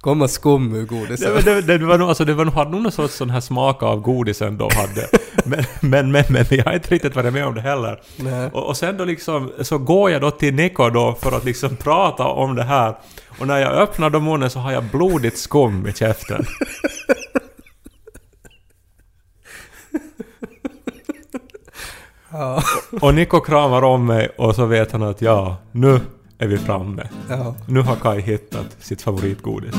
komma 0.00 0.28
skum 0.28 0.74
ur 0.74 0.86
godiset. 0.86 1.44
det, 1.44 1.60
det, 1.62 1.78
det 1.78 1.86
var 1.86 1.98
nog, 1.98 2.08
alltså 2.08 2.24
det 2.24 2.34
var 2.34 2.44
hade 2.44 2.70
nog 2.70 2.82
någon 2.82 2.92
sorts 2.92 3.14
sån 3.14 3.30
här 3.30 3.40
smak 3.40 3.82
av 3.82 4.00
godisen 4.00 4.58
då 4.58 4.68
hade. 4.74 5.08
Men, 5.44 5.64
men, 5.80 6.12
men, 6.12 6.24
men 6.28 6.44
jag 6.50 6.64
har 6.64 6.72
inte 6.72 6.94
riktigt 6.94 7.16
varit 7.16 7.32
med 7.32 7.46
om 7.46 7.54
det 7.54 7.60
heller. 7.60 8.00
Och, 8.52 8.66
och 8.66 8.76
sen 8.76 8.96
då 8.96 9.04
liksom, 9.04 9.52
så 9.60 9.78
går 9.78 10.10
jag 10.10 10.20
då 10.20 10.30
till 10.30 10.54
Niko 10.54 10.90
då 10.90 11.14
för 11.14 11.32
att 11.36 11.44
liksom 11.44 11.76
prata 11.76 12.24
om 12.24 12.54
det 12.54 12.64
här. 12.64 12.94
Och 13.40 13.46
när 13.46 13.58
jag 13.58 13.72
öppnar 13.72 14.10
då 14.10 14.20
munnen 14.20 14.50
så 14.50 14.58
har 14.58 14.72
jag 14.72 14.84
blodigt 14.84 15.38
skum 15.38 15.86
i 15.86 15.92
käften. 15.92 16.44
Ja. 22.30 22.62
Och 23.00 23.14
Niko 23.14 23.40
kramar 23.40 23.82
om 23.82 24.06
mig 24.06 24.28
och 24.38 24.54
så 24.54 24.66
vet 24.66 24.92
han 24.92 25.02
att 25.02 25.22
ja, 25.22 25.56
nu 25.72 26.00
är 26.38 26.46
vi 26.46 26.58
framme. 26.58 27.08
ja. 27.28 27.54
Nu 27.66 27.80
har 27.80 27.96
Kai 27.96 28.20
hittat 28.20 28.76
sitt 28.80 29.02
favoritgodis. 29.02 29.74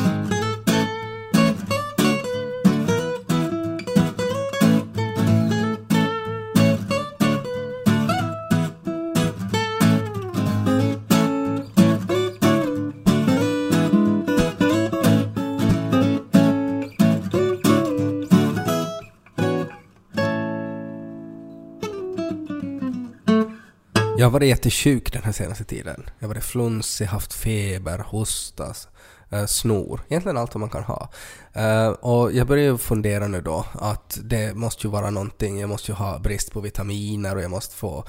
Jag 24.20 24.26
har 24.26 24.32
varit 24.32 24.48
jättesjuk 24.48 25.14
den 25.14 25.24
här 25.24 25.32
senaste 25.32 25.64
tiden. 25.64 26.04
Jag 26.20 26.28
har 26.28 26.34
varit 26.34 26.44
flunsig, 26.44 27.06
haft 27.06 27.34
feber, 27.34 27.98
hostas, 27.98 28.88
eh, 29.30 29.46
snor. 29.46 30.02
Egentligen 30.10 30.38
allt 30.38 30.56
vad 30.56 30.60
man 30.60 30.70
kan 30.70 30.84
ha. 30.84 31.10
Eh, 31.54 31.88
och 31.88 32.32
jag 32.32 32.48
börjar 32.48 32.78
fundera 32.78 33.28
nu 33.28 33.42
då 33.42 33.66
att 33.74 34.20
det 34.24 34.56
måste 34.56 34.88
ju 34.88 34.92
vara 34.92 35.10
någonting, 35.10 35.60
jag 35.60 35.70
måste 35.70 35.92
ju 35.92 35.96
ha 35.96 36.20
brist 36.20 36.54
på 36.54 36.62
vitaminer 36.62 37.36
och 37.36 37.42
jag 37.42 37.52
måste 37.52 37.76
få 37.76 38.04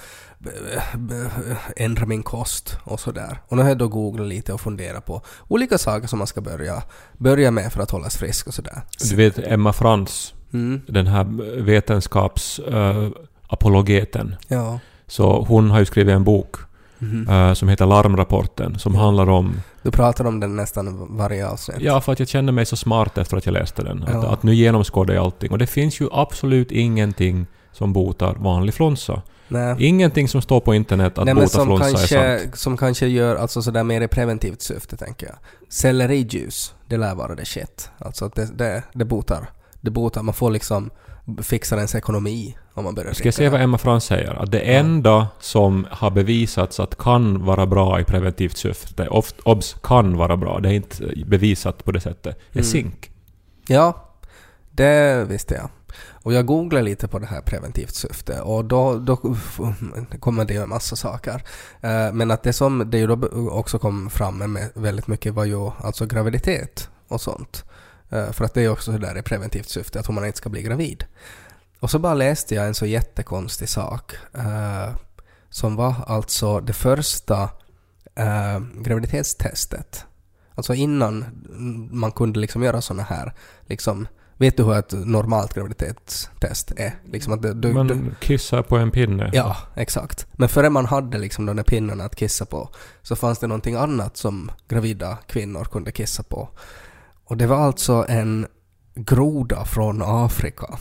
eh, 0.46 1.56
ändra 1.76 2.06
min 2.06 2.22
kost 2.22 2.76
och 2.84 3.00
sådär. 3.00 3.42
Och 3.48 3.56
nu 3.56 3.62
har 3.62 3.68
jag 3.68 3.78
då 3.78 3.88
googlat 3.88 4.26
lite 4.26 4.52
och 4.52 4.60
funderat 4.60 5.06
på 5.06 5.22
olika 5.48 5.78
saker 5.78 6.08
som 6.08 6.18
man 6.18 6.26
ska 6.26 6.40
börja, 6.40 6.82
börja 7.18 7.50
med 7.50 7.72
för 7.72 7.82
att 7.82 7.90
hållas 7.90 8.16
frisk 8.16 8.46
och 8.46 8.54
sådär. 8.54 8.82
Du 9.10 9.16
vet 9.16 9.38
Emma 9.38 9.72
Frans, 9.72 10.34
Mm, 10.52 10.80
den 10.88 11.06
här 11.06 11.24
vetenskaps... 11.62 12.60
Uh, 12.68 13.08
apologeten. 13.52 14.36
ja. 14.48 14.78
Så 15.10 15.44
hon 15.48 15.70
har 15.70 15.78
ju 15.78 15.84
skrivit 15.84 16.14
en 16.14 16.24
bok 16.24 16.56
eh, 17.28 17.52
som 17.52 17.68
heter 17.68 17.86
Larmrapporten, 17.86 18.78
som 18.78 18.94
handlar 18.94 19.28
om... 19.30 19.54
Du 19.82 19.90
pratar 19.90 20.24
om 20.24 20.40
den 20.40 20.56
nästan 20.56 21.16
varje 21.16 21.48
avsnitt. 21.48 21.76
Ja, 21.80 22.00
för 22.00 22.12
att 22.12 22.18
jag 22.18 22.28
kände 22.28 22.52
mig 22.52 22.66
så 22.66 22.76
smart 22.76 23.18
efter 23.18 23.36
att 23.36 23.46
jag 23.46 23.52
läste 23.52 23.82
den. 23.82 24.02
Att, 24.02 24.10
Ja. 24.14 24.32
att 24.32 24.42
nu 24.42 24.54
genomskådar 24.54 25.14
jag 25.14 25.24
allting. 25.24 25.50
Och 25.50 25.58
det 25.58 25.66
finns 25.66 26.00
ju 26.00 26.08
absolut 26.12 26.72
ingenting 26.72 27.46
som 27.72 27.92
botar 27.92 28.34
vanlig 28.34 28.74
flunsa. 28.74 29.22
Nej. 29.48 29.76
Ingenting 29.78 30.28
som 30.28 30.42
står 30.42 30.60
på 30.60 30.74
internet 30.74 31.18
att 31.18 31.24
Nej, 31.24 31.34
bota 31.34 31.48
som 31.48 31.66
flunsa 31.66 31.86
är 31.86 31.90
kanske, 31.92 32.38
sant. 32.38 32.56
som 32.58 32.76
kanske 32.76 33.06
gör 33.06 33.36
alltså 33.36 33.62
sådär 33.62 33.84
mer 33.84 34.00
i 34.00 34.08
preventivt 34.08 34.62
syfte, 34.62 34.96
tänker 34.96 35.26
jag. 35.26 35.36
Sellerijuice, 35.72 36.74
det 36.86 36.96
lär 36.96 37.14
vara 37.14 37.34
det 37.34 37.44
shit. 37.44 37.90
Alltså 37.98 38.30
det, 38.34 38.58
det, 38.58 38.82
det 38.92 39.04
botar. 39.04 39.50
Det 39.80 39.90
botar. 39.90 40.22
Man 40.22 40.34
får 40.34 40.50
liksom 40.50 40.90
fixa 41.42 41.76
ens 41.76 41.94
ekonomi 41.94 42.56
om 42.74 42.84
man 42.84 42.94
börjar 42.94 43.12
Ska 43.12 43.24
jag 43.24 43.34
säga 43.34 43.50
vad 43.50 43.60
Emma 43.60 43.78
Frans 43.78 44.04
säger? 44.04 44.34
Att 44.42 44.50
det 44.50 44.60
enda 44.60 45.28
som 45.40 45.86
har 45.90 46.10
bevisats 46.10 46.80
att 46.80 46.98
kan 46.98 47.44
vara 47.44 47.66
bra 47.66 48.00
i 48.00 48.04
preventivt 48.04 48.56
syfte, 48.56 49.08
oft, 49.08 49.40
obs, 49.40 49.76
kan 49.82 50.16
vara 50.16 50.36
bra, 50.36 50.60
det 50.60 50.68
är 50.68 50.72
inte 50.72 51.12
bevisat 51.26 51.84
på 51.84 51.92
det 51.92 52.00
sättet, 52.00 52.36
är 52.50 52.52
Mm. 52.52 52.64
zink. 52.64 53.10
Ja, 53.66 54.08
det 54.70 55.24
visste 55.28 55.54
jag. 55.54 55.68
Och 56.22 56.32
jag 56.32 56.46
googlade 56.46 56.84
lite 56.84 57.08
på 57.08 57.18
det 57.18 57.26
här 57.26 57.40
preventivt 57.40 57.94
syfte 57.94 58.40
och 58.40 58.64
då, 58.64 58.94
då 58.98 59.16
kommer 60.20 60.44
det 60.44 60.54
ju 60.54 60.62
en 60.62 60.68
massa 60.68 60.96
saker. 60.96 61.42
Eh, 61.80 62.12
Men 62.12 62.30
att 62.30 62.42
det 62.42 62.52
som 62.52 62.90
det 62.90 62.98
ju 62.98 63.06
då 63.06 63.28
också 63.50 63.78
kom 63.78 64.10
fram 64.10 64.38
med 64.52 64.70
väldigt 64.74 65.06
mycket 65.06 65.34
var 65.34 65.44
ju 65.44 65.70
alltså 65.78 66.06
graviditet 66.06 66.88
och 67.08 67.20
sånt. 67.20 67.64
Eh, 68.10 68.30
För 68.32 68.44
att 68.44 68.54
det 68.54 68.62
är 68.62 68.68
också 68.68 68.92
där 68.92 69.18
i 69.18 69.22
preventivt 69.22 69.68
syfte, 69.68 70.00
att 70.00 70.08
man 70.08 70.24
inte 70.26 70.38
ska 70.38 70.48
bli 70.48 70.62
gravid. 70.62 71.04
Och 71.80 71.90
så 71.90 71.98
bara 71.98 72.14
läste 72.14 72.54
jag 72.54 72.66
en 72.66 72.74
så 72.74 72.86
jättekonstig 72.86 73.68
sak. 73.68 74.14
eh, 74.34 74.88
Som 75.50 75.76
var 75.76 75.94
alltså 76.06 76.60
det 76.60 76.72
första 76.72 77.42
eh, 78.14 78.60
graviditetstestet. 78.74 80.04
Alltså 80.54 80.74
innan 80.74 81.24
man 81.92 82.12
kunde 82.12 82.40
liksom 82.40 82.62
göra 82.62 82.80
såna 82.80 83.02
här, 83.02 83.32
liksom, 83.66 84.08
vet 84.36 84.56
du 84.56 84.62
hur 84.62 84.74
ett 84.78 84.92
normalt 84.92 85.54
graviditetstest 85.54 86.72
är? 86.76 86.94
Liksom 87.04 87.32
att 87.32 87.42
du, 87.42 87.54
du, 87.54 87.68
du, 87.68 87.74
Man 87.74 88.14
kissar 88.20 88.62
på 88.62 88.76
en 88.76 88.90
pinne. 88.90 89.30
Ja, 89.32 89.56
exakt. 89.76 90.26
Men 90.32 90.48
före 90.48 90.70
man 90.70 90.86
hade 90.86 91.18
liksom 91.18 91.46
de 91.46 91.56
där 91.56 91.62
pinnarna 91.62 92.04
att 92.04 92.16
kissa 92.16 92.44
på 92.46 92.68
så 93.02 93.16
fanns 93.16 93.38
det 93.38 93.46
någonting 93.46 93.74
annat 93.74 94.16
som 94.16 94.50
gravida 94.68 95.18
kvinnor 95.26 95.64
kunde 95.64 95.92
kissa 95.92 96.22
på. 96.22 96.48
Och 97.30 97.36
det 97.36 97.46
var 97.46 97.56
alltså 97.56 98.06
en 98.08 98.46
groda 98.94 99.64
från 99.64 100.02
Afrika. 100.02 100.78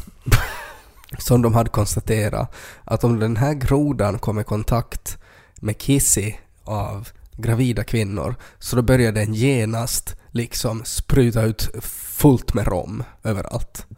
som 1.18 1.42
de 1.42 1.54
hade 1.54 1.70
konstaterat 1.70 2.56
att 2.84 3.04
om 3.04 3.20
den 3.20 3.38
här 3.38 3.54
grodan 3.54 4.20
kom 4.20 4.40
i 4.40 4.44
kontakt 4.44 5.18
med 5.56 5.78
kissi 5.78 6.40
av 6.64 7.10
gravida 7.32 7.84
kvinnor 7.84 8.36
så 8.60 8.76
då 8.76 8.82
började 8.82 9.20
den 9.20 9.34
genast 9.34 10.16
liksom 10.32 10.86
spruta 10.86 11.42
ut 11.42 11.70
fullt 11.84 12.54
med 12.54 12.68
rom 12.68 13.04
överallt. 13.24 13.86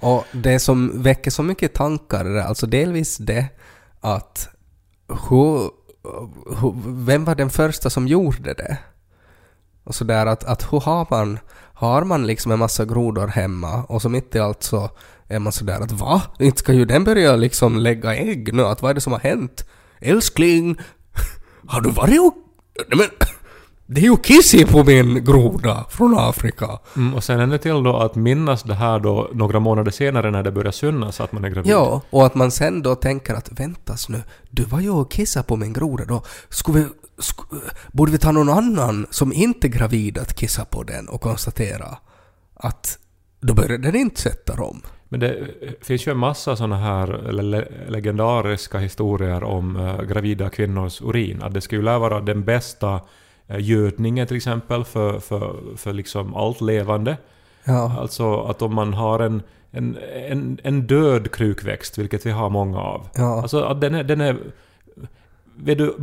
Och 0.00 0.24
det 0.32 0.58
som 0.58 1.02
väcker 1.02 1.30
så 1.30 1.42
mycket 1.42 1.74
tankar 1.74 2.24
är 2.24 2.40
alltså 2.40 2.66
delvis 2.66 3.16
det 3.16 3.46
att 4.00 4.48
hur, 5.08 5.70
hur, 6.60 7.04
vem 7.04 7.24
var 7.24 7.34
den 7.34 7.50
första 7.50 7.90
som 7.90 8.08
gjorde 8.08 8.54
det? 8.54 8.78
Och 9.90 9.94
sådär 9.94 10.26
att, 10.26 10.44
att 10.44 10.72
hur 10.72 10.80
har 10.80 11.06
man, 11.10 11.38
har 11.74 12.04
man 12.04 12.26
liksom 12.26 12.52
en 12.52 12.58
massa 12.58 12.84
grodor 12.84 13.26
hemma 13.26 13.84
och 13.88 14.02
så 14.02 14.08
mitt 14.08 14.34
i 14.34 14.38
allt 14.38 14.62
så 14.62 14.90
är 15.28 15.38
man 15.38 15.52
sådär 15.52 15.80
att 15.80 15.92
va? 15.92 16.22
Inte 16.38 16.58
ska 16.58 16.72
ju 16.72 16.84
den 16.84 17.04
börja 17.04 17.36
liksom 17.36 17.76
lägga 17.76 18.16
ägg 18.16 18.54
nu? 18.54 18.62
Att 18.64 18.82
vad 18.82 18.90
är 18.90 18.94
det 18.94 19.00
som 19.00 19.12
har 19.12 19.20
hänt? 19.20 19.64
Älskling, 20.00 20.78
har 21.66 21.80
du 21.80 21.90
varit 21.90 22.20
och... 22.20 22.34
Nej 22.88 22.98
men, 22.98 23.28
det 23.86 24.00
är 24.00 24.04
ju 24.04 24.16
Kissy 24.16 24.64
på 24.64 24.84
min 24.84 25.24
groda 25.24 25.84
från 25.90 26.18
Afrika. 26.18 26.78
Mm, 26.96 27.14
och 27.14 27.24
sen 27.24 27.40
är 27.40 27.46
det 27.46 27.58
till 27.58 27.82
då 27.82 27.96
att 27.96 28.14
minnas 28.14 28.62
det 28.62 28.74
här 28.74 28.98
då 28.98 29.30
några 29.32 29.60
månader 29.60 29.90
senare 29.90 30.30
när 30.30 30.42
det 30.42 30.52
börjar 30.52 30.72
synas 30.72 31.20
att 31.20 31.32
man 31.32 31.44
är 31.44 31.48
gravid. 31.48 31.72
Ja, 31.72 32.00
och 32.10 32.26
att 32.26 32.34
man 32.34 32.50
sen 32.50 32.82
då 32.82 32.94
tänker 32.94 33.34
att 33.34 33.60
väntas 33.60 34.08
nu, 34.08 34.22
du 34.50 34.64
var 34.64 34.80
ju 34.80 34.90
och 34.90 35.10
kissade 35.10 35.46
på 35.46 35.56
min 35.56 35.72
groda 35.72 36.04
då. 36.04 36.22
Skulle 36.48 36.78
vi, 36.78 36.86
borde 37.92 38.12
vi 38.12 38.18
ta 38.18 38.32
någon 38.32 38.48
annan 38.48 39.06
som 39.10 39.32
inte 39.32 39.66
är 39.66 39.68
gravid 39.68 40.18
att 40.18 40.34
kissa 40.34 40.64
på 40.64 40.82
den 40.82 41.08
och 41.08 41.20
konstatera 41.20 41.98
att 42.54 42.98
då 43.40 43.54
börjar 43.54 43.78
den 43.78 43.96
inte 43.96 44.20
sätta 44.20 44.56
dem. 44.56 44.82
Men 45.08 45.20
det 45.20 45.48
finns 45.80 46.06
ju 46.06 46.12
en 46.12 46.18
massa 46.18 46.56
såna 46.56 46.76
här 46.76 47.32
le 47.32 47.68
legendariska 47.88 48.78
historier 48.78 49.44
om 49.44 49.76
uh, 49.76 50.02
gravida 50.02 50.50
kvinnors 50.50 51.02
urin. 51.02 51.42
Att 51.42 51.54
det 51.54 51.60
skulle 51.60 51.82
lär 51.82 51.98
vara 51.98 52.20
den 52.20 52.44
bästa 52.44 52.94
uh, 53.50 53.60
gödningen 53.60 54.26
till 54.26 54.36
exempel 54.36 54.84
för, 54.84 55.18
för, 55.18 55.76
för 55.76 55.92
liksom 55.92 56.34
allt 56.34 56.60
levande. 56.60 57.16
Ja, 57.64 57.96
Alltså 57.98 58.40
att 58.40 58.62
om 58.62 58.74
man 58.74 58.94
har 58.94 59.20
en, 59.20 59.42
en, 59.70 59.98
en, 60.28 60.58
en 60.62 60.86
död 60.86 61.32
krukväxt, 61.32 61.98
vilket 61.98 62.26
vi 62.26 62.30
har 62.30 62.50
många 62.50 62.78
av. 62.80 63.08
ja, 63.14 63.42
Alltså 63.42 63.62
att 63.62 63.80
den 63.80 63.94
är... 63.94 64.04
Den 64.04 64.20
är 64.20 64.36
vet 65.62 65.78
du, 65.78 65.94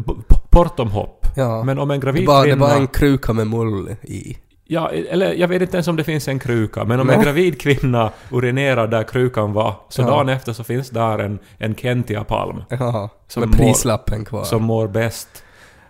bortom 0.63 0.91
hopp. 0.91 1.25
ja. 1.35 1.63
Men 1.63 1.79
om 1.79 1.91
en 1.91 1.99
det, 1.99 2.05
gravid 2.05 2.25
bara, 2.25 2.43
det 2.43 2.49
är 2.49 2.53
kvinna... 2.53 2.65
bara 2.67 2.75
en 2.75 2.87
kruka 2.87 3.33
med 3.33 3.47
mull 3.47 3.95
i. 4.03 4.37
Ja, 4.69 4.89
eller 4.89 5.33
jag 5.33 5.47
vet 5.47 5.61
inte 5.61 5.77
ens 5.77 5.87
om 5.87 5.95
det 5.95 6.03
finns 6.03 6.27
en 6.27 6.39
kruka, 6.39 6.83
men 6.85 6.99
om 6.99 7.09
en 7.09 7.15
Nej. 7.15 7.25
gravid 7.25 7.61
kvinna 7.61 8.11
urinerar 8.31 8.87
där 8.87 9.03
krukan 9.03 9.53
var, 9.53 9.75
så 9.89 10.01
Ja. 10.01 10.07
dagen 10.07 10.29
efter 10.29 10.53
så 10.53 10.63
finns 10.63 10.89
där 10.89 11.19
en, 11.19 11.39
en 11.57 11.75
Kentia-palm 11.75 12.63
Ja, 12.69 13.09
Som 13.27 13.39
med 13.41 13.49
mår- 13.49 13.57
prislappen 13.57 14.25
kvar. 14.25 14.43
som 14.43 14.63
mår 14.63 14.87
bäst. 14.87 15.43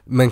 Men 0.06 0.32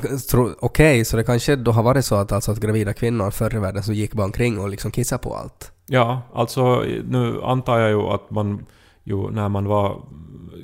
okej, 0.59 1.05
så 1.05 1.17
det 1.17 1.23
kanske 1.23 1.55
då 1.55 1.71
har 1.71 1.83
varit 1.83 2.05
så 2.05 2.15
att, 2.15 2.31
alltså 2.31 2.51
att 2.51 2.59
gravida 2.59 2.93
kvinnor 2.93 3.31
förr 3.31 3.55
i 3.55 3.59
världen 3.59 3.83
så 3.83 3.93
gick 3.93 4.13
bara 4.13 4.23
omkring 4.25 4.59
och 4.59 4.69
liksom 4.69 4.91
kissade 4.91 5.23
på 5.23 5.35
allt. 5.35 5.71
Ja, 5.87 6.21
alltså 6.33 6.83
nu 7.07 7.41
antar 7.43 7.79
jag 7.79 7.89
ju 7.89 7.99
att 8.01 8.31
man 8.31 8.65
ju 9.03 9.31
när 9.31 9.49
man 9.49 9.65
var 9.65 10.01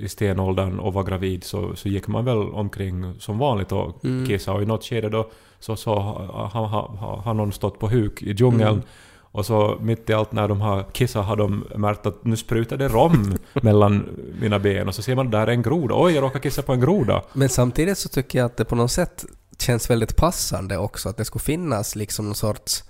i 0.01 0.09
stenåldern 0.09 0.79
och 0.79 0.93
var 0.93 1.03
gravid 1.03 1.43
så, 1.43 1.75
så 1.75 1.89
gick 1.89 2.07
man 2.07 2.25
väl 2.25 2.37
omkring 2.37 3.13
som 3.19 3.37
vanligt 3.37 3.71
och 3.71 4.05
Mm. 4.05 4.27
kissade 4.27 4.57
och 4.57 4.63
i 4.63 4.65
något 4.65 4.83
skede 4.83 5.09
då 5.09 5.29
så, 5.59 5.75
så 5.75 5.95
har, 5.95 6.47
har, 6.47 6.67
har, 6.67 7.17
har 7.17 7.33
någon 7.33 7.51
stått 7.51 7.79
på 7.79 7.89
huk 7.89 8.21
i 8.21 8.31
djungeln 8.31 8.61
Mm. 8.73 8.81
och 9.21 9.45
så 9.45 9.77
mitt 9.81 10.09
i 10.09 10.13
allt 10.13 10.31
när 10.31 10.47
de 10.47 10.61
har 10.61 10.83
kissat 10.83 11.25
har 11.25 11.35
de 11.35 11.63
märkt 11.75 12.05
att 12.05 12.25
nu 12.25 12.35
sprutar 12.37 12.77
det 12.77 12.87
rom 12.87 13.37
mellan 13.61 14.09
mina 14.41 14.59
ben 14.59 14.87
och 14.87 14.95
så 14.95 15.01
ser 15.01 15.15
man 15.15 15.31
där 15.31 15.47
är 15.47 15.51
en 15.51 15.61
groda. 15.61 15.95
Oj, 15.97 16.13
jag 16.13 16.21
råkar 16.23 16.39
kissa 16.39 16.61
på 16.61 16.73
en 16.73 16.79
groda. 16.79 17.23
Men 17.33 17.49
samtidigt 17.49 17.97
så 17.97 18.09
tycker 18.09 18.39
jag 18.39 18.45
att 18.45 18.57
det 18.57 18.65
på 18.65 18.75
något 18.75 18.91
sätt 18.91 19.25
känns 19.59 19.89
väldigt 19.89 20.15
passande 20.15 20.77
också 20.77 21.09
att 21.09 21.17
det 21.17 21.25
skulle 21.25 21.41
finnas 21.43 21.95
liksom 21.95 22.25
någon 22.25 22.35
sorts 22.35 22.83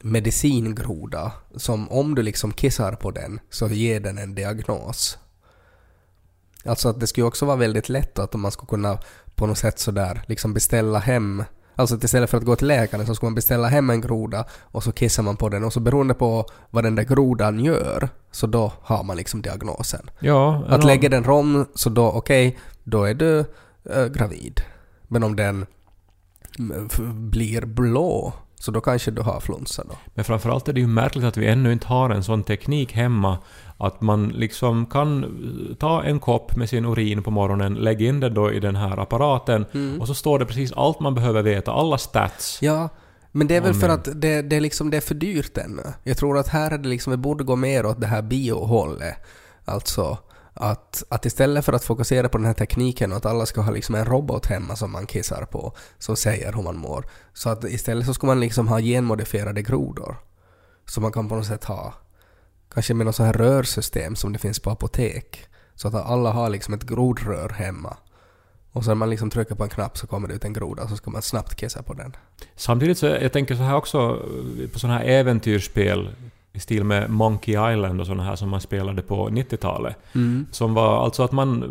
medicingroda 0.00 1.32
som 1.56 1.88
om 1.90 2.14
du 2.14 2.22
liksom 2.22 2.52
kissar 2.52 2.92
på 2.92 3.10
den 3.10 3.40
så 3.50 3.68
ger 3.68 4.00
den 4.00 4.18
en 4.18 4.34
diagnos. 4.34 5.18
Alltså 6.64 6.88
att 6.88 7.00
det 7.00 7.06
skulle 7.06 7.26
också 7.26 7.46
vara 7.46 7.56
väldigt 7.56 7.88
lätt 7.88 8.18
att 8.18 8.34
om 8.34 8.40
man 8.40 8.52
skulle 8.52 8.68
kunna 8.68 8.98
på 9.34 9.46
något 9.46 9.58
sätt 9.58 9.78
sådär 9.78 10.22
liksom 10.26 10.54
beställa 10.54 10.98
hem 10.98 11.44
Alltså 11.74 11.94
att 11.94 12.04
istället 12.04 12.30
för 12.30 12.38
att 12.38 12.44
gå 12.44 12.56
till 12.56 12.66
läkaren 12.66 13.06
så 13.06 13.14
ska 13.14 13.26
man 13.26 13.34
beställa 13.34 13.68
hem 13.68 13.90
en 13.90 14.00
groda 14.00 14.44
och 14.62 14.82
så 14.82 14.92
kissar 14.92 15.22
man 15.22 15.36
på 15.36 15.48
den 15.48 15.64
och 15.64 15.72
så 15.72 15.80
beroende 15.80 16.14
på 16.14 16.46
vad 16.70 16.84
den 16.84 16.94
där 16.94 17.02
grodan 17.02 17.60
gör 17.60 18.08
så 18.30 18.46
då 18.46 18.72
har 18.82 19.04
man 19.04 19.16
liksom 19.16 19.42
diagnosen. 19.42 20.10
Ja, 20.20 20.64
Att 20.68 20.84
lägga 20.84 21.08
den 21.08 21.24
rom, 21.24 21.66
så 21.74 21.90
då 21.90 22.10
okej, 22.10 22.58
då 22.84 23.04
är 23.04 23.14
du 23.14 23.38
eh, 23.90 24.06
gravid. 24.06 24.60
Men 25.08 25.22
om 25.22 25.36
den 25.36 25.66
mm, 26.58 26.88
blir 27.30 27.66
blå, 27.66 28.32
så 28.62 28.70
då 28.70 28.80
kanske 28.80 29.10
du 29.10 29.22
har 29.22 29.40
flunsa 29.40 29.84
då. 29.88 29.94
Men 30.14 30.24
framförallt 30.24 30.68
är 30.68 30.72
det 30.72 30.80
ju 30.80 30.86
märkligt 30.86 31.24
att 31.24 31.36
vi 31.36 31.46
ännu 31.46 31.72
inte 31.72 31.86
har 31.86 32.10
en 32.10 32.24
sån 32.24 32.42
teknik 32.42 32.92
hemma 32.92 33.38
att 33.76 34.00
man 34.00 34.28
liksom 34.28 34.86
kan 34.86 35.26
ta 35.78 36.02
en 36.02 36.20
kopp 36.20 36.56
med 36.56 36.68
sin 36.68 36.84
urin 36.84 37.22
på 37.22 37.30
morgonen, 37.30 37.74
lägga 37.74 38.06
in 38.06 38.20
den 38.20 38.34
då 38.34 38.52
i 38.52 38.60
den 38.60 38.76
här 38.76 39.00
apparaten 39.00 39.64
och 40.00 40.06
så 40.06 40.14
står 40.14 40.38
det 40.38 40.46
precis 40.46 40.72
allt 40.72 41.00
man 41.00 41.14
behöver 41.14 41.42
veta, 41.42 41.72
alla 41.72 41.98
stats. 41.98 42.58
Ja, 42.62 42.88
men 43.32 43.46
det 43.46 43.56
är 43.56 43.60
väl 43.60 43.74
för 43.74 43.88
att 43.88 44.08
det, 44.14 44.42
det, 44.42 44.56
är 44.56 44.60
liksom, 44.60 44.90
det 44.90 44.96
är 44.96 45.00
för 45.00 45.14
dyrt 45.14 45.58
ännu. 45.58 45.82
Jag 46.02 46.16
tror 46.16 46.38
att 46.38 46.48
här 46.48 46.70
är 46.70 46.78
det 46.78 46.88
liksom, 46.88 47.10
vi 47.10 47.16
borde 47.16 47.44
gå 47.44 47.56
mer 47.56 47.86
åt 47.86 48.00
det 48.00 48.06
här 48.06 48.22
biohållet. 48.22 49.14
Alltså 49.64 50.18
att, 50.54 51.02
att 51.08 51.26
istället 51.26 51.64
för 51.64 51.72
att 51.72 51.84
fokusera 51.84 52.28
på 52.28 52.38
den 52.38 52.46
här 52.46 52.54
tekniken 52.54 53.12
och 53.12 53.16
att 53.16 53.26
alla 53.26 53.46
ska 53.46 53.60
ha 53.60 53.72
liksom 53.72 53.94
en 53.94 54.04
robot 54.04 54.46
hemma 54.46 54.76
som 54.76 54.92
man 54.92 55.06
kissar 55.06 55.44
på, 55.44 55.72
som 55.98 56.16
säger 56.16 56.52
hur 56.52 56.62
man 56.62 56.76
mår. 56.76 57.06
Så 57.32 57.50
att 57.50 57.64
istället 57.64 58.06
så 58.06 58.14
ska 58.14 58.26
man 58.26 58.40
liksom 58.40 58.68
ha 58.68 58.80
genmodifierade 58.80 59.62
grodor. 59.62 60.16
Som 60.86 61.02
man 61.02 61.12
kan 61.12 61.28
på 61.28 61.34
något 61.34 61.46
sätt 61.46 61.64
ha. 61.64 61.94
Kanske 62.74 62.94
med 62.94 63.06
något 63.06 63.16
sånt 63.16 63.26
här 63.26 63.44
rörsystem 63.44 64.16
som 64.16 64.32
det 64.32 64.38
finns 64.38 64.60
på 64.60 64.70
apotek. 64.70 65.46
Så 65.74 65.88
att 65.88 65.94
alla 65.94 66.30
har 66.30 66.48
liksom 66.48 66.74
ett 66.74 66.82
grodrör 66.82 67.48
hemma. 67.48 67.96
Och 68.72 68.84
sen 68.84 68.98
man 68.98 69.10
liksom 69.10 69.30
trycker 69.30 69.54
på 69.54 69.64
en 69.64 69.70
knapp 69.70 69.98
så 69.98 70.06
kommer 70.06 70.28
det 70.28 70.34
ut 70.34 70.44
en 70.44 70.52
groda 70.52 70.82
och 70.82 70.88
så 70.88 70.96
ska 70.96 71.10
man 71.10 71.22
snabbt 71.22 71.54
kissa 71.54 71.82
på 71.82 71.94
den. 71.94 72.16
Samtidigt 72.56 72.98
så 72.98 73.06
jag 73.06 73.32
tänker 73.32 73.54
så 73.54 73.62
här 73.62 73.76
också 73.76 74.22
på 74.72 74.78
sådana 74.78 74.98
här 74.98 75.04
äventyrsspel 75.04 76.14
i 76.54 76.60
stil 76.60 76.84
med 76.84 77.10
Monkey 77.10 77.72
Island 77.72 78.00
och 78.00 78.06
såna 78.06 78.22
här 78.24 78.36
som 78.36 78.48
man 78.48 78.60
spelade 78.60 79.02
på 79.02 79.28
90-talet. 79.28 79.96
Mm. 80.14 80.46
Som 80.50 80.74
var 80.74 81.04
alltså 81.04 81.22
att 81.22 81.32
man 81.32 81.64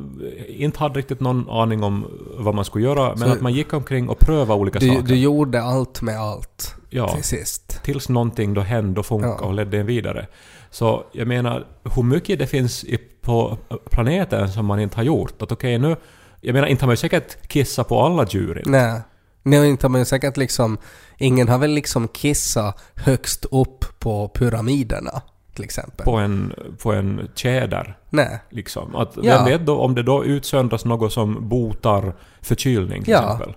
inte 0.47 0.79
hade 0.79 0.99
riktigt 0.99 1.19
någon 1.19 1.49
aning 1.49 1.83
om 1.83 2.05
vad 2.37 2.55
man 2.55 2.65
skulle 2.65 2.85
göra, 2.85 3.07
men 3.09 3.17
Så- 3.17 3.33
att 3.33 3.41
man 3.41 3.53
gick 3.53 3.73
omkring 3.73 4.09
och 4.09 4.19
prövade 4.19 4.59
olika 4.61 4.79
Du, 4.79 4.87
saker. 4.87 5.01
du 5.01 5.15
gjorde 5.15 5.61
allt 5.61 6.01
med 6.01 6.19
allt 6.19 6.75
ja, 6.89 7.07
till 7.07 7.23
sist. 7.23 7.79
tills 7.83 8.09
någonting 8.09 8.53
då 8.53 8.61
hände 8.61 8.99
och 8.99 9.05
funkade 9.05 9.35
Ja. 9.39 9.45
och 9.47 9.53
ledde 9.53 9.77
en 9.77 9.85
vidare. 9.85 10.27
Så 10.69 11.03
jag 11.11 11.27
menar, 11.27 11.65
hur 11.95 12.03
mycket 12.03 12.39
det 12.39 12.47
finns 12.47 12.83
i, 12.83 12.97
på 13.21 13.57
planeten 13.91 14.49
som 14.51 14.65
man 14.65 14.79
inte 14.79 14.95
har 14.97 15.03
gjort. 15.03 15.41
Att 15.41 15.51
okej 15.51 15.77
nu... 15.79 15.95
Jag 16.43 16.53
menar, 16.53 16.67
inte 16.67 16.83
har 16.83 16.87
man 16.87 16.93
ju 16.93 16.97
säkert 16.97 17.47
kissat 17.47 17.87
på 17.87 18.01
alla 18.01 18.25
djur. 18.29 18.61
Nej. 18.65 19.01
Nej, 19.43 19.69
inte 19.69 19.85
har 19.85 19.89
man 19.89 20.01
ju 20.01 20.05
säkert 20.05 20.37
liksom... 20.37 20.77
Ingen 21.17 21.47
har 21.49 21.57
väl 21.57 21.71
liksom 21.71 22.07
kissat 22.07 22.83
högst 22.95 23.45
upp 23.51 23.85
på 23.99 24.27
pyramiderna, 24.27 25.21
till 25.55 25.63
exempel. 25.63 26.05
På 26.05 26.17
en, 26.17 26.53
på 26.83 26.93
en 26.93 27.29
tjäder. 27.35 27.97
Nej. 28.09 28.39
Liksom. 28.49 28.95
Att, 28.95 29.17
Ja. 29.21 29.35
Vem 29.35 29.45
vet 29.45 29.65
då 29.65 29.79
om 29.79 29.95
det 29.95 30.03
då 30.03 30.25
utsöndras 30.25 30.85
något 30.85 31.13
som 31.13 31.49
botar 31.49 32.13
förkylning 32.41 33.03
till 33.03 33.11
Ja. 33.13 33.23
exempel. 33.33 33.55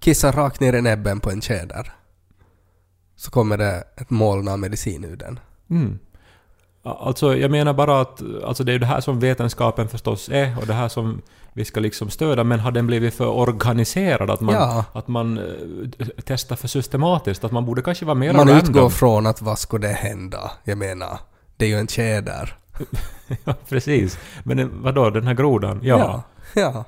Kissa 0.00 0.32
rakt 0.32 0.60
ner 0.60 0.72
i 0.72 0.82
näbben 0.82 1.20
på 1.20 1.30
en 1.30 1.40
tjäder. 1.40 1.92
Så 3.16 3.30
kommer 3.30 3.58
det 3.58 3.84
ett 3.96 4.10
moln 4.10 4.48
av 4.48 4.58
medicin 4.58 5.04
ur 5.04 5.16
den. 5.16 5.40
Mm. 5.70 5.98
Alltså 6.84 7.36
jag 7.36 7.50
menar 7.50 7.72
bara 7.74 8.00
att 8.00 8.22
alltså 8.44 8.64
det 8.64 8.72
är 8.72 8.78
det 8.78 8.86
här 8.86 9.00
som 9.00 9.20
vetenskapen 9.20 9.88
förstås 9.88 10.28
är 10.32 10.58
och 10.58 10.66
det 10.66 10.72
här 10.74 10.88
som 10.88 11.22
vi 11.54 11.64
ska 11.64 11.80
liksom 11.80 12.10
stödja 12.10 12.44
men 12.44 12.60
har 12.60 12.70
den 12.70 12.86
blivit 12.86 13.14
för 13.14 13.26
organiserad? 13.26 14.30
Att 14.30 14.40
man, 14.40 14.54
Ja. 14.54 14.84
att 14.92 15.08
man 15.08 15.38
eh, 15.38 16.06
testar 16.24 16.56
för 16.56 16.68
systematiskt? 16.68 17.44
Att 17.44 17.52
man 17.52 17.64
borde 17.64 17.82
kanske 17.82 18.04
vara 18.04 18.14
mer 18.14 18.32
Man 18.32 18.48
random? 18.48 18.56
utgår 18.70 18.88
från 18.90 19.26
att 19.26 19.42
vad 19.42 19.58
skulle 19.58 19.86
det 19.88 19.92
hända? 19.92 20.50
Jag 20.64 20.78
menar, 20.78 21.18
det 21.56 21.64
är 21.64 21.68
ju 21.68 21.78
en 21.78 21.86
tjäder. 21.88 22.56
ja, 23.44 23.54
precis. 23.68 24.18
Men 24.44 24.58
eh, 24.58 24.66
vadå, 24.72 25.10
den 25.10 25.26
här 25.26 25.34
grodan? 25.34 25.80
Ja. 25.82 25.98
Ja. 26.54 26.60
ja. 26.62 26.84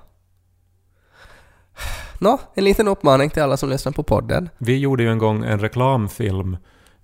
Nå, 2.18 2.38
en 2.55 2.64
liten 2.64 2.88
uppmaning 2.88 3.31
till 3.31 3.42
alla 3.42 3.57
som 3.57 3.68
lyssnar 3.70 3.92
på 3.92 4.03
podden. 4.03 4.48
Vi 4.59 4.79
gjorde 4.79 5.03
ju 5.03 5.11
en 5.11 5.18
gång 5.18 5.44
en 5.44 5.61
reklamfilm 5.61 6.57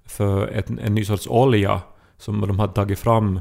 för 0.06 0.48
ett, 0.48 0.70
en 0.70 0.94
ny 0.94 1.04
sorts 1.04 1.26
olja 1.26 1.80
som 2.18 2.40
de 2.40 2.58
hade 2.58 2.72
tagit 2.72 2.98
fram 2.98 3.40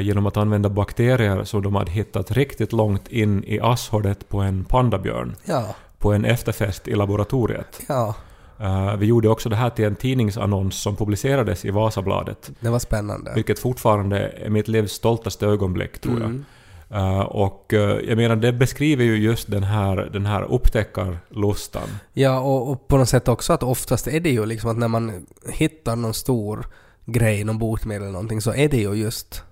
genom 0.00 0.26
att 0.26 0.36
använda 0.36 0.68
bakterier 0.68 1.44
som 1.44 1.62
de 1.62 1.74
hade 1.74 1.90
hittat 1.90 2.30
riktigt 2.30 2.72
långt 2.72 3.08
in 3.08 3.44
i 3.44 3.60
asshållet 3.60 4.28
på 4.28 4.38
en 4.40 4.64
pandabjörn 4.64 5.36
Ja, 5.44 5.74
på 5.98 6.12
en 6.12 6.24
efterfest 6.24 6.88
i 6.88 6.94
laboratoriet. 6.94 7.80
ja, 7.88 8.14
Eh, 8.60 8.96
vi 8.96 9.06
gjorde 9.06 9.28
också 9.28 9.48
det 9.48 9.56
här 9.56 9.70
till 9.70 9.84
en 9.84 9.96
tidningsannons 9.96 10.82
som 10.82 10.96
publicerades 10.96 11.64
i 11.64 11.70
Vasabladet. 11.70 12.50
det 12.60 12.70
var 12.70 12.78
spännande. 12.78 13.32
Vilket 13.34 13.58
fortfarande 13.58 14.18
är 14.28 14.50
mitt 14.50 14.68
livs 14.68 14.92
stoltaste 14.92 15.46
ögonblick, 15.46 15.98
tror 15.98 16.20
jag. 16.20 16.24
Mm. 16.30 16.44
Eh, 16.90 17.20
och 17.20 17.74
eh, 17.74 17.80
jag 18.08 18.16
menar, 18.16 18.36
det 18.36 18.52
beskriver 18.52 19.04
ju 19.04 19.16
just 19.16 19.50
den 19.50 19.62
här, 19.62 19.96
den 20.12 20.26
här 20.26 20.42
upptäckarlustan. 20.42 21.88
Ja, 22.12 22.40
och, 22.40 22.70
och 22.70 22.88
på 22.88 22.96
något 22.96 23.08
sätt 23.08 23.28
också 23.28 23.52
att 23.52 23.62
oftast 23.62 24.08
är 24.08 24.20
det 24.20 24.30
ju 24.30 24.46
liksom 24.46 24.70
att 24.70 24.78
när 24.78 24.88
man 24.88 25.26
hittar 25.52 25.96
någon 25.96 26.14
stor 26.14 26.66
grej, 27.06 27.44
någon 27.44 27.58
botemedel 27.58 28.02
eller 28.02 28.12
någonting, 28.12 28.40
så 28.40 28.54
är 28.54 28.68
det 28.68 28.76
ju 28.80 28.94
just 28.94 29.34
eh, 29.34 29.42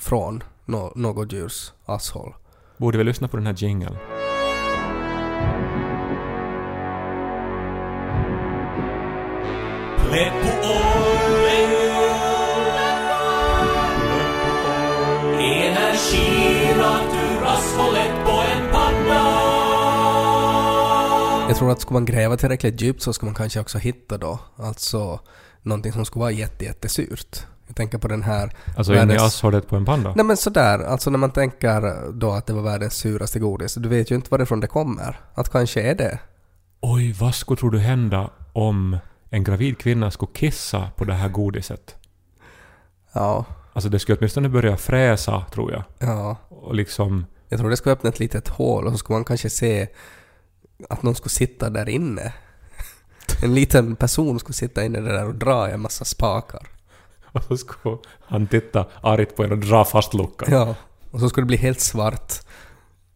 från 0.00 0.42
no, 0.64 0.92
något 0.96 1.32
djurs 1.32 1.72
asshåll. 1.84 2.34
Borde 2.76 2.98
vi 2.98 3.04
lyssna 3.04 3.28
på 3.28 3.36
den 3.36 3.46
här 3.46 3.54
jingeln? 3.58 3.96
Ur 10.12 10.18
på 18.24 18.30
en 18.30 18.72
Jag 21.48 21.56
tror 21.56 21.70
att 21.70 21.80
ska 21.80 21.94
man 21.94 22.04
gräva 22.04 22.36
tillräckligt 22.36 22.80
djupt 22.80 23.02
så 23.02 23.12
ska 23.12 23.26
man 23.26 23.34
kanske 23.34 23.60
också 23.60 23.78
hitta 23.78 24.18
då, 24.18 24.38
alltså 24.56 25.20
någonting 25.62 25.92
som 25.92 26.04
skulle 26.04 26.20
vara 26.20 26.30
jätte, 26.30 26.64
jättesurt. 26.64 27.46
Jag 27.72 27.76
tänker 27.76 27.98
på 27.98 28.08
den 28.08 28.22
här... 28.22 28.52
Alltså 28.76 28.92
in 28.94 28.98
i 28.98 29.02
världens- 29.02 29.22
asshållet 29.26 29.68
på 29.68 29.76
en 29.76 29.84
panda? 29.84 30.12
Nej 30.16 30.24
men 30.24 30.36
sådär, 30.36 30.78
alltså 30.78 31.10
när 31.10 31.18
man 31.18 31.30
tänker 31.30 32.12
då 32.12 32.30
att 32.32 32.46
det 32.46 32.52
var 32.52 32.62
världens 32.62 32.94
suraste 32.94 33.38
godis, 33.38 33.74
du 33.74 33.88
vet 33.88 34.10
ju 34.10 34.14
inte 34.14 34.28
varifrån 34.30 34.60
det 34.60 34.66
kommer. 34.66 35.20
Att 35.34 35.48
kanske 35.48 35.82
är 35.82 35.94
det. 35.94 36.18
Oj, 36.80 37.12
vad 37.12 37.34
skulle 37.34 37.58
tror 37.58 37.70
du 37.70 37.78
hända 37.78 38.30
om 38.52 38.96
en 39.30 39.44
gravid 39.44 39.78
kvinna 39.78 40.10
skulle 40.10 40.32
kissa 40.34 40.90
på 40.96 41.04
det 41.04 41.14
här 41.14 41.28
godiset? 41.28 41.96
Ja, 43.12 43.44
Alltså 43.72 43.88
det 43.88 43.98
skulle 43.98 44.18
åtminstone 44.18 44.48
börja 44.48 44.76
fräsa, 44.76 45.44
tror 45.52 45.72
jag. 45.72 45.84
ja. 45.98 46.36
Och 46.48 46.74
liksom... 46.74 47.26
Jag 47.48 47.58
tror 47.58 47.70
det 47.70 47.76
skulle 47.76 47.92
öppna 47.92 48.08
ett 48.10 48.18
litet 48.18 48.48
hål 48.48 48.86
och 48.86 48.92
så 48.92 48.98
skulle 48.98 49.16
man 49.16 49.24
kanske 49.24 49.50
se 49.50 49.88
att 50.88 51.02
någon 51.02 51.14
skulle 51.14 51.30
sitta 51.30 51.70
där 51.70 51.88
inne. 51.88 52.32
En 53.42 53.54
liten 53.54 53.96
person 53.96 54.38
skulle 54.40 54.54
sitta 54.54 54.84
inne 54.84 55.00
där 55.00 55.26
och 55.26 55.34
dra 55.34 55.68
i 55.68 55.72
en 55.72 55.80
massa 55.80 56.04
spakar. 56.04 56.68
Och 57.32 57.42
så 57.42 57.56
skulle 57.56 57.98
han 58.20 58.46
titta 58.46 58.86
argt 59.00 59.36
på 59.36 59.44
en 59.44 59.52
och 59.52 59.58
dra 59.58 59.84
fast 59.84 60.14
luckan. 60.14 60.48
Ja. 60.52 60.74
Och 61.10 61.20
så 61.20 61.28
skulle 61.28 61.44
det 61.44 61.46
bli 61.46 61.56
helt 61.56 61.80
svart. 61.80 62.32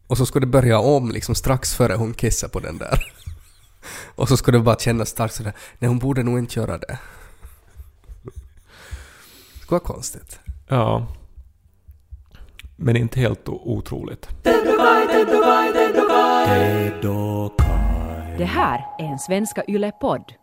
Och 0.07 0.17
så 0.17 0.25
skulle 0.25 0.45
det 0.45 0.51
börja 0.51 0.79
om 0.79 1.11
liksom 1.11 1.35
strax 1.35 1.75
före 1.75 1.93
hon 1.93 2.13
kissar 2.13 2.47
på 2.47 2.59
den 2.59 2.77
där. 2.77 3.13
Och 4.15 4.29
så 4.29 4.37
skulle 4.37 4.57
det 4.57 4.63
bara 4.63 4.79
kännas 4.79 5.09
starkt 5.09 5.33
sådär, 5.33 5.53
nej 5.79 5.87
hon 5.87 5.99
borde 5.99 6.23
nog 6.23 6.39
inte 6.39 6.59
göra 6.59 6.77
det. 6.77 6.99
Det 9.53 9.61
skulle 9.61 9.79
vara 9.79 9.93
konstigt. 9.93 10.39
Ja. 10.67 11.07
Men 12.75 12.95
inte 12.95 13.19
helt 13.19 13.49
otroligt. 13.49 14.29
Det 18.37 18.45
här 18.45 18.85
är 18.99 19.05
en 19.11 19.19
Svenska 19.19 19.63
Yle-podd. 19.67 20.33